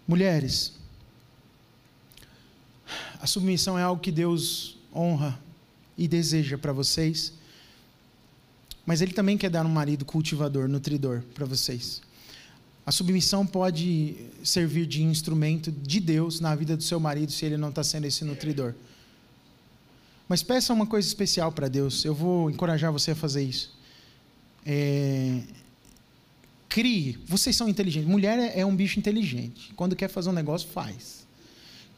[0.09, 0.73] Mulheres,
[3.21, 5.39] a submissão é algo que Deus honra
[5.97, 7.33] e deseja para vocês.
[8.87, 12.01] Mas ele também quer dar um marido cultivador, nutridor para vocês.
[12.87, 17.57] A submissão pode servir de instrumento de Deus na vida do seu marido se ele
[17.57, 18.75] não está sendo esse nutridor.
[20.29, 22.05] Mas peça uma coisa especial para Deus.
[22.05, 23.77] Eu vou encorajar você a fazer isso.
[24.65, 25.41] É...
[26.69, 27.19] Crie.
[27.27, 28.09] Vocês são inteligentes.
[28.09, 29.73] Mulher é, é um bicho inteligente.
[29.75, 31.27] Quando quer fazer um negócio, faz.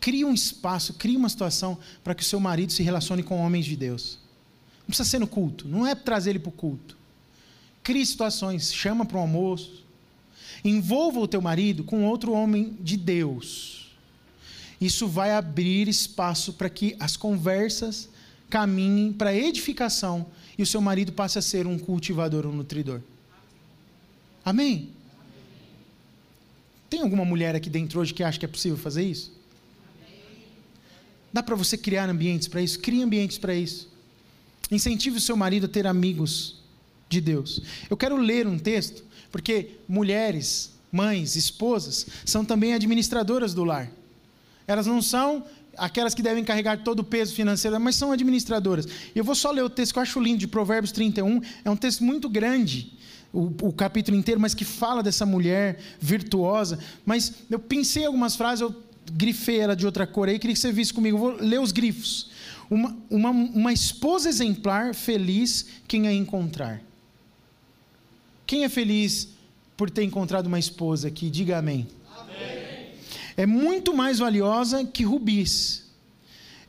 [0.00, 3.66] Crie um espaço, crie uma situação para que o seu marido se relacione com homens
[3.66, 4.18] de Deus.
[4.88, 6.96] Não precisa ser no culto, não é trazer ele para o culto.
[7.82, 9.84] Crie situações, chama para um almoço.
[10.64, 13.94] Envolva o teu marido com outro homem de Deus.
[14.80, 18.08] Isso vai abrir espaço para que as conversas
[18.48, 20.26] caminhem para edificação
[20.56, 23.02] e o seu marido passe a ser um cultivador, um nutridor.
[24.42, 24.88] Amém?
[26.88, 29.36] Tem alguma mulher aqui dentro hoje que acha que é possível fazer isso?
[31.30, 32.80] Dá para você criar ambientes para isso?
[32.80, 33.97] Crie ambientes para isso.
[34.70, 36.56] Incentive o seu marido a ter amigos
[37.08, 37.62] de Deus.
[37.88, 39.02] Eu quero ler um texto,
[39.32, 43.90] porque mulheres, mães, esposas, são também administradoras do lar.
[44.66, 45.44] Elas não são
[45.78, 48.86] aquelas que devem carregar todo o peso financeiro, mas são administradoras.
[49.14, 51.40] Eu vou só ler o texto que eu acho lindo, de Provérbios 31.
[51.64, 52.92] É um texto muito grande,
[53.32, 56.78] o, o, capítulo inteiro, mas que fala dessa mulher virtuosa.
[57.06, 58.74] Mas eu pensei algumas frases, eu
[59.12, 61.16] grifei ela de outra cor aí, queria que você visse comigo.
[61.16, 62.30] Eu vou ler os grifos.
[62.70, 66.82] Uma, uma, uma esposa exemplar, feliz quem a encontrar.
[68.46, 69.28] Quem é feliz
[69.76, 71.28] por ter encontrado uma esposa aqui?
[71.28, 71.86] Diga amém.
[72.18, 72.94] amém.
[73.36, 75.84] É muito mais valiosa que rubis.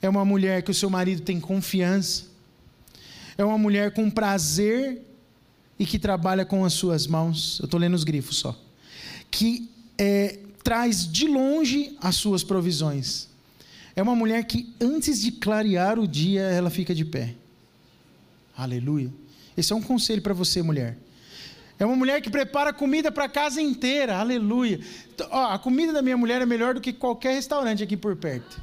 [0.02, 2.26] É uma mulher que o seu marido tem confiança.
[3.38, 5.02] É uma mulher com prazer
[5.80, 7.58] e que trabalha com as suas mãos.
[7.60, 8.62] Eu estou lendo os grifos só.
[9.32, 13.29] Que é, traz de longe as suas provisões.
[14.00, 17.36] É uma mulher que antes de clarear o dia, ela fica de pé.
[18.56, 19.12] Aleluia.
[19.58, 20.97] Esse é um conselho para você, mulher.
[21.78, 24.16] É uma mulher que prepara comida para a casa inteira.
[24.16, 24.80] Aleluia.
[25.30, 28.62] Ó, a comida da minha mulher é melhor do que qualquer restaurante aqui por perto.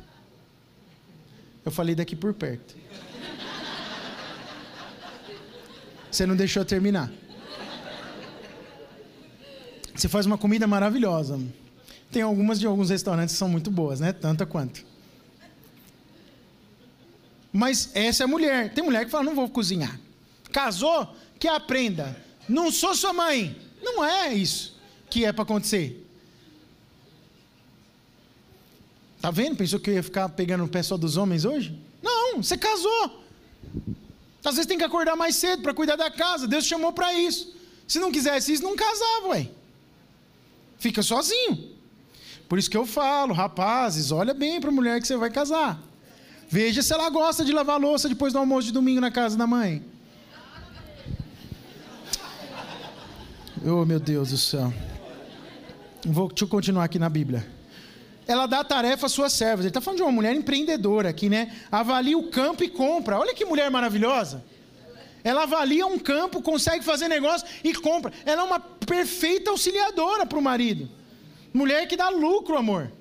[1.66, 2.74] Eu falei daqui por perto.
[6.10, 7.12] Você não deixou terminar.
[9.94, 11.38] Você faz uma comida maravilhosa.
[12.10, 14.14] Tem algumas de alguns restaurantes que são muito boas, né?
[14.14, 14.95] Tanta quanto.
[17.56, 18.74] Mas essa é a mulher.
[18.74, 19.98] Tem mulher que fala: não vou cozinhar.
[20.52, 21.16] Casou?
[21.38, 22.14] Que aprenda.
[22.46, 23.56] Não sou sua mãe.
[23.82, 24.76] Não é isso
[25.08, 26.06] que é para acontecer.
[29.22, 29.56] Tá vendo?
[29.56, 31.74] Pensou que eu ia ficar pegando o pé só dos homens hoje?
[32.02, 33.24] Não, você casou.
[34.44, 36.46] Às vezes tem que acordar mais cedo para cuidar da casa.
[36.46, 37.56] Deus chamou para isso.
[37.88, 39.48] Se não quisesse isso, não casava, ué.
[40.78, 41.70] Fica sozinho.
[42.48, 45.85] Por isso que eu falo, rapazes, olha bem para a mulher que você vai casar.
[46.48, 49.46] Veja se ela gosta de lavar louça depois do almoço de domingo na casa da
[49.46, 49.82] mãe.
[53.64, 54.72] Oh, meu Deus do céu.
[56.04, 57.44] Vou, deixa eu continuar aqui na Bíblia.
[58.28, 59.60] Ela dá tarefa às suas servas.
[59.60, 61.52] Ele está falando de uma mulher empreendedora aqui, né?
[61.70, 63.18] Avalia o campo e compra.
[63.18, 64.44] Olha que mulher maravilhosa.
[65.24, 68.12] Ela avalia um campo, consegue fazer negócio e compra.
[68.24, 70.88] Ela é uma perfeita auxiliadora para o marido.
[71.52, 72.92] Mulher que dá lucro, amor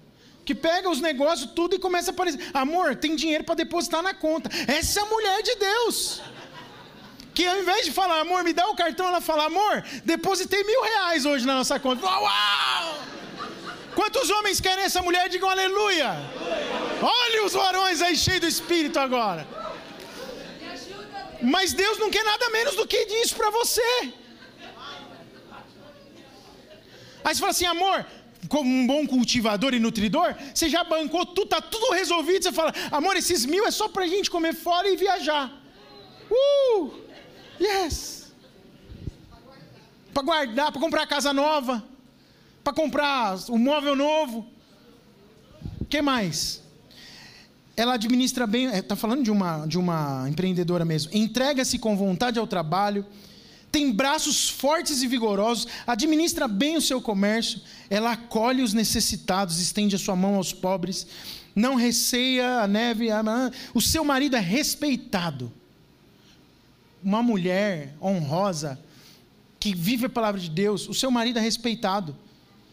[0.46, 2.40] que pega os negócios tudo e começa a aparecer.
[2.54, 4.50] Amor, tem dinheiro para depositar na conta.
[4.68, 6.22] Essa é a mulher de Deus.
[7.34, 10.82] Que ao invés de falar, amor, me dá o cartão, ela fala, amor, depositei mil
[10.84, 12.06] reais hoje na nossa conta.
[12.06, 13.00] Uau!
[13.96, 15.28] Quantos homens querem essa mulher?
[15.30, 16.10] Digam aleluia.
[17.02, 19.48] Olha os varões aí cheios do Espírito agora.
[21.42, 24.14] Mas Deus não quer nada menos do que isso para você.
[27.24, 28.06] Aí você fala assim, amor,
[28.48, 32.44] como um bom cultivador e nutridor, você já bancou tudo, está tudo resolvido.
[32.44, 35.52] Você fala, amor, esses mil é só para a gente comer fora e viajar.
[36.30, 36.92] Uh!
[37.60, 38.34] Yes!
[40.14, 41.84] Para guardar, para comprar casa nova,
[42.64, 44.46] para comprar um móvel novo.
[45.80, 46.64] O que mais?
[47.78, 51.12] Ela administra bem, está é, falando de uma, de uma empreendedora mesmo.
[51.14, 53.06] Entrega-se com vontade ao trabalho
[53.76, 57.60] tem braços fortes e vigorosos, administra bem o seu comércio,
[57.90, 61.06] ela acolhe os necessitados, estende a sua mão aos pobres,
[61.54, 63.10] não receia a neve,
[63.74, 65.52] o seu marido é respeitado.
[67.04, 68.80] Uma mulher honrosa,
[69.60, 72.16] que vive a palavra de Deus, o seu marido é respeitado.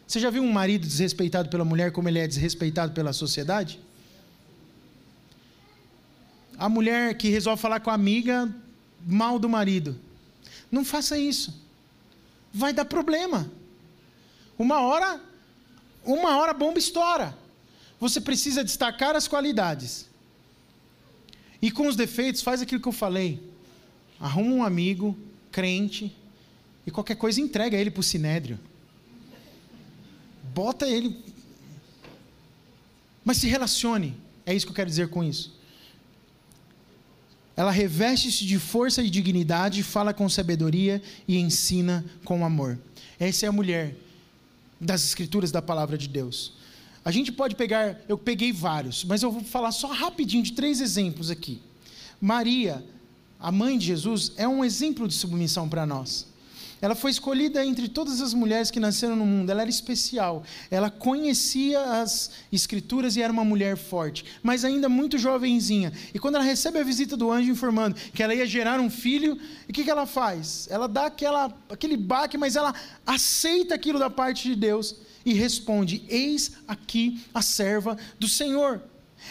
[0.06, 3.80] Você já viu um marido desrespeitado pela mulher como ele é desrespeitado pela sociedade?
[6.56, 8.48] A mulher que resolve falar com a amiga
[9.04, 9.98] mal do marido.
[10.72, 11.62] Não faça isso.
[12.52, 13.48] Vai dar problema.
[14.58, 15.20] Uma hora,
[16.02, 17.36] uma hora a bomba estoura.
[18.00, 20.08] Você precisa destacar as qualidades.
[21.60, 23.40] E com os defeitos, faz aquilo que eu falei.
[24.18, 25.16] Arruma um amigo,
[25.52, 26.16] crente,
[26.86, 28.58] e qualquer coisa entrega ele para o sinédrio.
[30.54, 31.22] Bota ele.
[33.24, 34.16] Mas se relacione.
[34.44, 35.54] É isso que eu quero dizer com isso.
[37.56, 42.78] Ela reveste-se de força e dignidade, fala com sabedoria e ensina com amor.
[43.18, 43.94] Essa é a mulher
[44.80, 46.54] das escrituras da palavra de Deus.
[47.04, 50.80] A gente pode pegar, eu peguei vários, mas eu vou falar só rapidinho de três
[50.80, 51.60] exemplos aqui.
[52.20, 52.84] Maria,
[53.38, 56.31] a mãe de Jesus, é um exemplo de submissão para nós.
[56.82, 59.48] Ela foi escolhida entre todas as mulheres que nasceram no mundo.
[59.48, 60.42] Ela era especial.
[60.68, 65.92] Ela conhecia as escrituras e era uma mulher forte, mas ainda muito jovenzinha.
[66.12, 69.38] E quando ela recebe a visita do anjo informando que ela ia gerar um filho,
[69.68, 70.66] o que, que ela faz?
[70.68, 72.74] Ela dá aquela, aquele baque, mas ela
[73.06, 78.82] aceita aquilo da parte de Deus e responde: Eis aqui a serva do Senhor.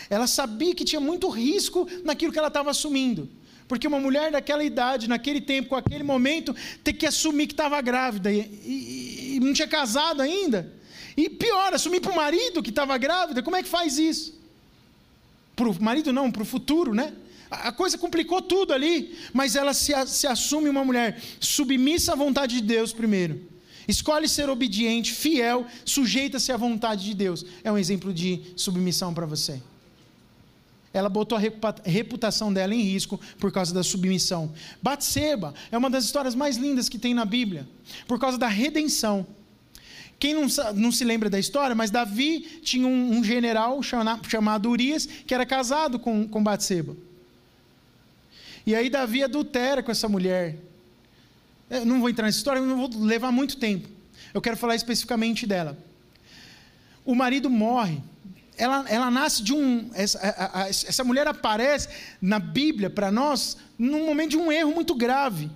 [0.10, 3.28] Ela sabia que tinha muito risco naquilo que ela estava assumindo
[3.72, 6.54] Porque uma mulher daquela idade, naquele tempo, com aquele momento,
[6.84, 10.70] ter que assumir que estava grávida e, e, e, não tinha casado ainda.
[11.16, 14.38] E pior, assumir para o marido que estava grávida, como é que faz isso?
[15.56, 17.14] Para o marido não, para o futuro, né?
[17.50, 22.56] A coisa complicou tudo ali, mas ela se, se assume uma mulher submissa à vontade
[22.56, 23.40] de Deus primeiro.
[23.88, 27.46] Escolhe ser obediente, fiel, sujeita-se à vontade de Deus.
[27.64, 29.62] É um exemplo de submissão para você.
[30.94, 31.42] Ela botou a
[31.86, 34.52] reputação dela em risco por causa da submissão.
[34.82, 37.68] Batseba é uma das histórias mais lindas que tem na Bíblia,
[38.08, 39.26] por causa da redenção.
[40.20, 45.06] Quem não, não se lembra da história, mas Davi tinha um, um general chamado Urias,
[45.06, 46.96] que era casado com, com Batseba.
[48.66, 50.58] E aí Davi adultera com essa mulher.
[51.70, 53.88] Eu não vou entrar nessa história, não vou levar muito tempo.
[54.34, 55.78] Eu quero falar especificamente dela.
[57.04, 58.02] O marido morre.
[58.62, 59.90] Ela, ela nasce de um.
[59.96, 61.90] Essa, a, a, essa mulher aparece
[62.22, 65.50] na Bíblia para nós num momento de um erro muito grave.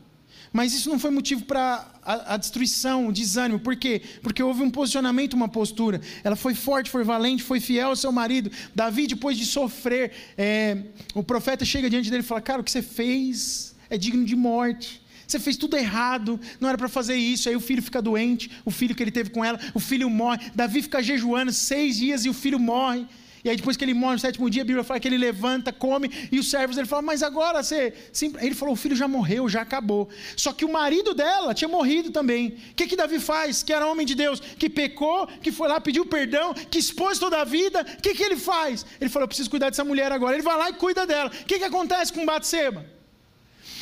[0.51, 3.59] Mas isso não foi motivo para a, a, destruição, o desânimo.
[3.59, 4.01] Por quê?
[4.23, 6.01] Porque houve um posicionamento, uma postura.
[6.23, 8.49] Ela foi forte, foi valente, foi fiel ao seu marido.
[8.73, 10.75] Davi, depois de sofrer, é,
[11.13, 14.35] o profeta chega diante dele e fala: Cara, o que você fez é digno de
[14.35, 15.04] morte.
[15.27, 17.49] Você fez tudo errado, não era para fazer isso.
[17.49, 20.51] Aí o filho fica doente, o filho que ele teve com ela, o filho morre.
[20.53, 23.07] Davi fica jejuando seis dias e o filho morre.
[23.45, 25.71] E aí depois que ele morre no sétimo dia, a Bíblia fala que ele levanta,
[25.71, 27.93] come, e os servos ele fala, mas agora você.
[28.11, 28.33] Sim.
[28.41, 30.09] Ele falou, o filho já morreu, já acabou.
[30.35, 32.57] Só que o marido dela tinha morrido também.
[32.71, 33.61] O que, que Davi faz?
[33.61, 37.39] Que era homem de Deus, que pecou, que foi lá, pediu perdão, que expôs toda
[37.39, 37.81] a vida.
[37.81, 38.83] O que, que ele faz?
[38.99, 40.35] Ele falou, eu preciso cuidar dessa mulher agora.
[40.35, 41.29] Ele vai lá e cuida dela.
[41.29, 42.83] O que, que acontece com Batseba?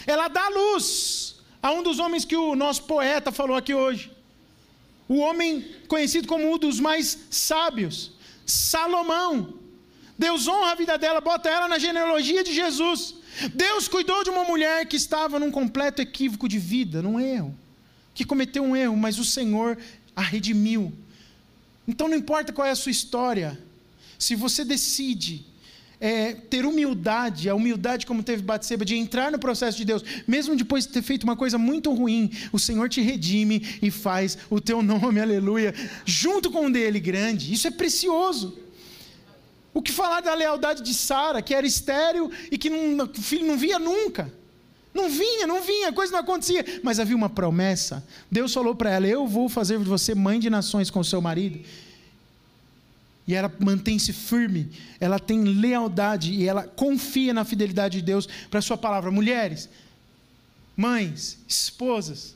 [0.06, 1.33] Ela dá luz
[1.64, 4.12] a um dos homens que o nosso poeta falou aqui hoje.
[5.08, 8.12] O homem conhecido como um dos mais sábios.
[8.46, 9.54] Salomão.
[10.20, 13.16] Deus honra a vida dela, bota ela na genealogia de Jesus.
[13.54, 17.58] Deus cuidou de uma mulher que estava num completo equívoco de vida, num erro,
[18.14, 19.78] que cometeu um erro, mas o Senhor
[20.14, 20.92] a redimiu.
[21.88, 23.58] Então não importa qual é a sua história,
[24.20, 25.46] se você decide
[26.04, 30.54] é, ter humildade, a humildade como teve Batseba, de entrar no processo de Deus, mesmo
[30.54, 34.60] depois de ter feito uma coisa muito ruim, o Senhor te redime e faz o
[34.60, 35.74] teu nome, aleluia,
[36.06, 37.54] junto com o dele grande.
[37.54, 38.60] Isso é precioso.
[39.74, 43.48] O que falar da lealdade de Sara, que era estéril e que não, o filho
[43.48, 44.30] não via nunca.
[44.94, 46.66] Não vinha, não vinha, coisa não acontecia.
[46.84, 48.06] Mas havia uma promessa.
[48.30, 51.60] Deus falou para ela: Eu vou fazer de você mãe de nações com seu marido.
[53.28, 54.70] E ela mantém-se firme,
[55.00, 59.10] ela tem lealdade e ela confia na fidelidade de Deus para a sua palavra.
[59.12, 59.70] Mulheres,
[60.76, 62.36] mães, esposas,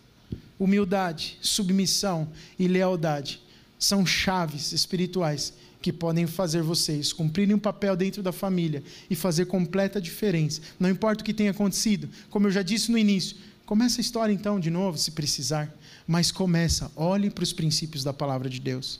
[0.57, 3.41] humildade, submissão e lealdade
[3.77, 9.45] são chaves espirituais que podem fazer vocês cumprirem um papel dentro da família e fazer
[9.45, 10.61] completa diferença.
[10.79, 14.33] Não importa o que tenha acontecido, como eu já disse no início, começa a história
[14.33, 15.71] então de novo, se precisar,
[16.07, 18.99] mas começa, olhe para os princípios da palavra de Deus.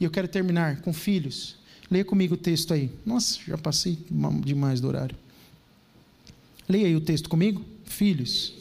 [0.00, 1.56] E eu quero terminar com filhos.
[1.90, 2.90] Leia comigo o texto aí.
[3.04, 3.98] Nossa, já passei
[4.44, 5.16] demais do horário.
[6.68, 7.64] Leia aí o texto comigo.
[7.84, 8.54] Filhos.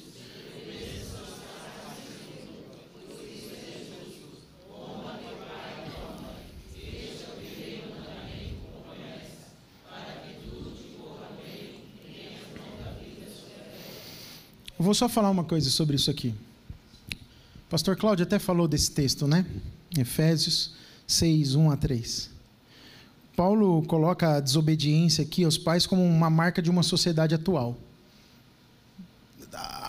[14.80, 16.34] Eu vou só falar uma coisa sobre isso aqui.
[17.10, 19.46] O pastor Cláudio até falou desse texto, né?
[19.98, 20.78] Efésios
[21.08, 22.30] 6, 1 a 3.
[23.36, 27.78] Paulo coloca a desobediência aqui aos pais como uma marca de uma sociedade atual.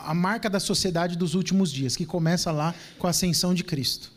[0.04, 4.12] A marca da sociedade dos últimos dias, que começa lá com a ascensão de Cristo.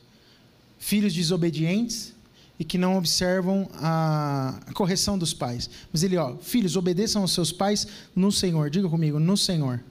[0.78, 2.14] Filhos desobedientes
[2.60, 5.70] e que não observam a correção dos pais.
[5.92, 8.70] Mas ele, ó, filhos, obedeçam aos seus pais no Senhor.
[8.70, 9.82] Diga comigo, no Senhor.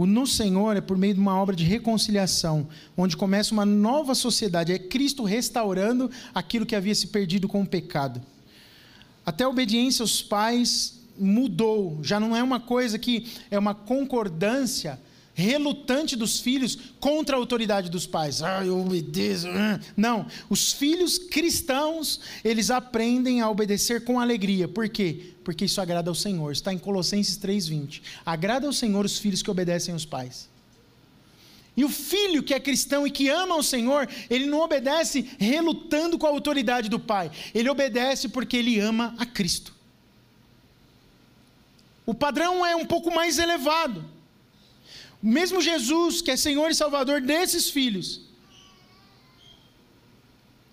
[0.00, 4.14] O no Senhor é por meio de uma obra de reconciliação, onde começa uma nova
[4.14, 4.72] sociedade.
[4.72, 8.22] É Cristo restaurando aquilo que havia se perdido com o pecado.
[9.26, 14.98] Até a obediência aos pais mudou, já não é uma coisa que é uma concordância
[15.40, 18.42] relutante dos filhos contra a autoridade dos pais.
[18.42, 19.48] Ah, eu obedeço.
[19.48, 19.80] Ah.
[19.96, 24.68] Não, os filhos cristãos, eles aprendem a obedecer com alegria.
[24.68, 25.32] Por quê?
[25.42, 26.52] Porque isso agrada ao Senhor.
[26.52, 28.02] Está em Colossenses 3:20.
[28.24, 30.48] Agrada ao Senhor os filhos que obedecem aos pais.
[31.76, 36.18] E o filho que é cristão e que ama o Senhor, ele não obedece relutando
[36.18, 37.30] com a autoridade do pai.
[37.54, 39.74] Ele obedece porque ele ama a Cristo.
[42.04, 44.04] O padrão é um pouco mais elevado.
[45.22, 48.22] Mesmo Jesus, que é Senhor e Salvador desses filhos,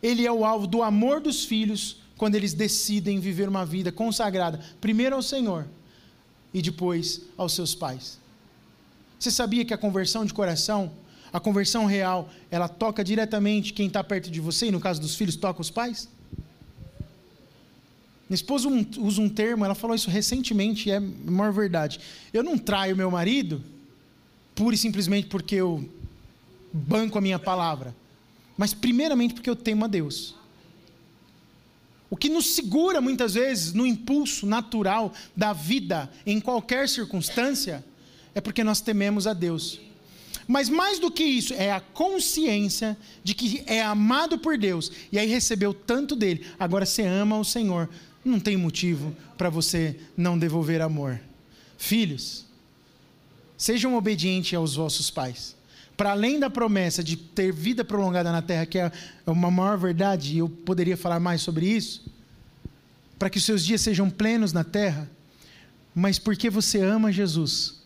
[0.02, 4.60] ele é o alvo do amor dos filhos quando eles decidem viver uma vida consagrada,
[4.80, 5.68] primeiro ao Senhor,
[6.54, 8.20] e depois aos seus pais.
[9.20, 10.92] Você sabia que a conversão de coração,
[11.32, 15.16] a conversão real, ela toca diretamente quem está perto de você, e no caso dos
[15.16, 16.08] filhos, toca os pais?
[18.30, 18.68] Minha esposa
[19.00, 22.00] usa um termo, ela falou isso recentemente e é a maior verdade.
[22.34, 23.64] Eu não traio meu marido
[24.58, 25.88] pura e simplesmente porque eu
[26.74, 27.96] banco a minha palavra,
[28.58, 30.36] mas primeiramente porque eu temo a Deus.
[32.10, 37.86] O que nos segura muitas vezes no impulso natural da vida, em qualquer circunstância,
[38.34, 39.80] é porque nós tememos a Deus.
[40.48, 45.20] Mas mais do que isso, é a consciência de que é amado por Deus e
[45.20, 46.46] aí recebeu tanto dele.
[46.58, 47.88] Agora você ama o Senhor,
[48.26, 51.20] não tem motivo para você não devolver amor.
[51.78, 52.47] Filhos,
[53.58, 55.56] sejam obedientes aos vossos pais.
[55.98, 58.92] Para além da promessa de ter vida prolongada na terra, que é
[59.26, 62.06] uma maior verdade, e eu poderia falar mais sobre isso,
[63.18, 65.10] para que os seus dias sejam plenos na terra,
[65.96, 67.82] mas porque você ama Jesus,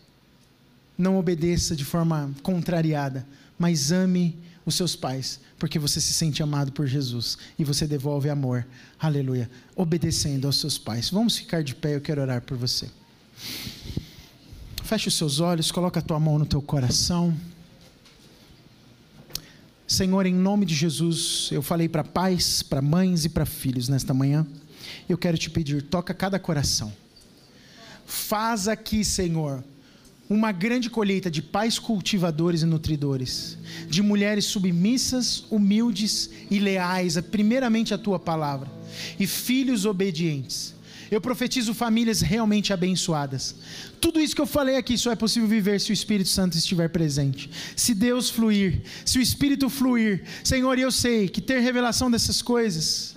[0.97, 3.25] não obedeça de forma contrariada,
[3.57, 8.29] mas ame os seus pais, porque você se sente amado por Jesus e você devolve
[8.29, 8.67] amor,
[8.99, 11.09] aleluia, obedecendo aos seus pais.
[11.09, 12.89] Vamos ficar de pé, eu quero orar por você.
[14.91, 17.33] Feche os seus olhos, coloca a tua mão no teu coração.
[19.87, 24.13] Senhor, em nome de Jesus, eu falei para pais, para mães e para filhos nesta
[24.13, 24.45] manhã.
[25.07, 26.91] Eu quero te pedir, toca cada coração.
[28.05, 29.63] Faz aqui, Senhor,
[30.29, 33.57] uma grande colheita de pais cultivadores e nutridores,
[33.89, 38.69] de mulheres submissas, humildes e leais, primeiramente à tua palavra,
[39.17, 40.75] e filhos obedientes.
[41.11, 43.53] Eu profetizo famílias realmente abençoadas.
[43.99, 46.87] Tudo isso que eu falei aqui só é possível viver se o Espírito Santo estiver
[46.87, 47.51] presente.
[47.75, 50.23] Se Deus fluir, se o Espírito fluir.
[50.41, 53.10] Senhor, eu sei que ter revelação dessas coisas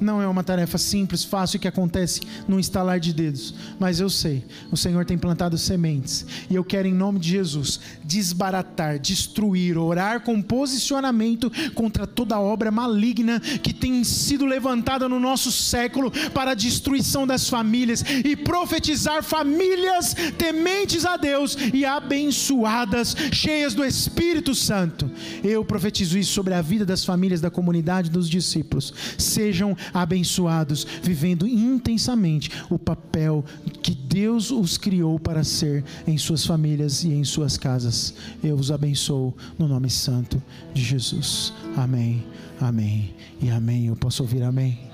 [0.00, 4.44] não é uma tarefa simples, fácil que acontece num estalar de dedos, mas eu sei,
[4.70, 10.20] o Senhor tem plantado sementes e eu quero em nome de Jesus desbaratar, destruir, orar
[10.20, 16.54] com posicionamento contra toda obra maligna que tem sido levantada no nosso século para a
[16.54, 25.10] destruição das famílias e profetizar famílias tementes a Deus e abençoadas, cheias do Espírito Santo.
[25.42, 28.92] Eu profetizo isso sobre a vida das famílias da comunidade dos discípulos.
[29.18, 33.44] Sejam abençoados, vivendo intensamente o papel
[33.82, 38.14] que Deus os criou para ser em suas famílias e em suas casas.
[38.42, 41.52] Eu os abençoo no nome santo de Jesus.
[41.76, 42.24] Amém,
[42.60, 43.86] amém e amém.
[43.86, 44.90] Eu posso ouvir amém?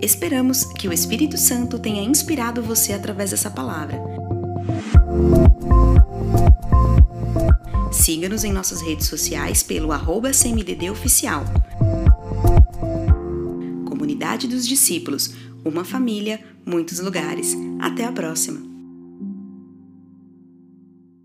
[0.00, 4.00] Esperamos que o Espírito Santo tenha inspirado você através dessa palavra.
[7.90, 10.30] Siga-nos em nossas redes sociais pelo arroba
[10.90, 11.44] Oficial.
[13.86, 15.34] Comunidade dos Discípulos,
[15.64, 17.56] uma família, muitos lugares.
[17.80, 18.67] Até a próxima!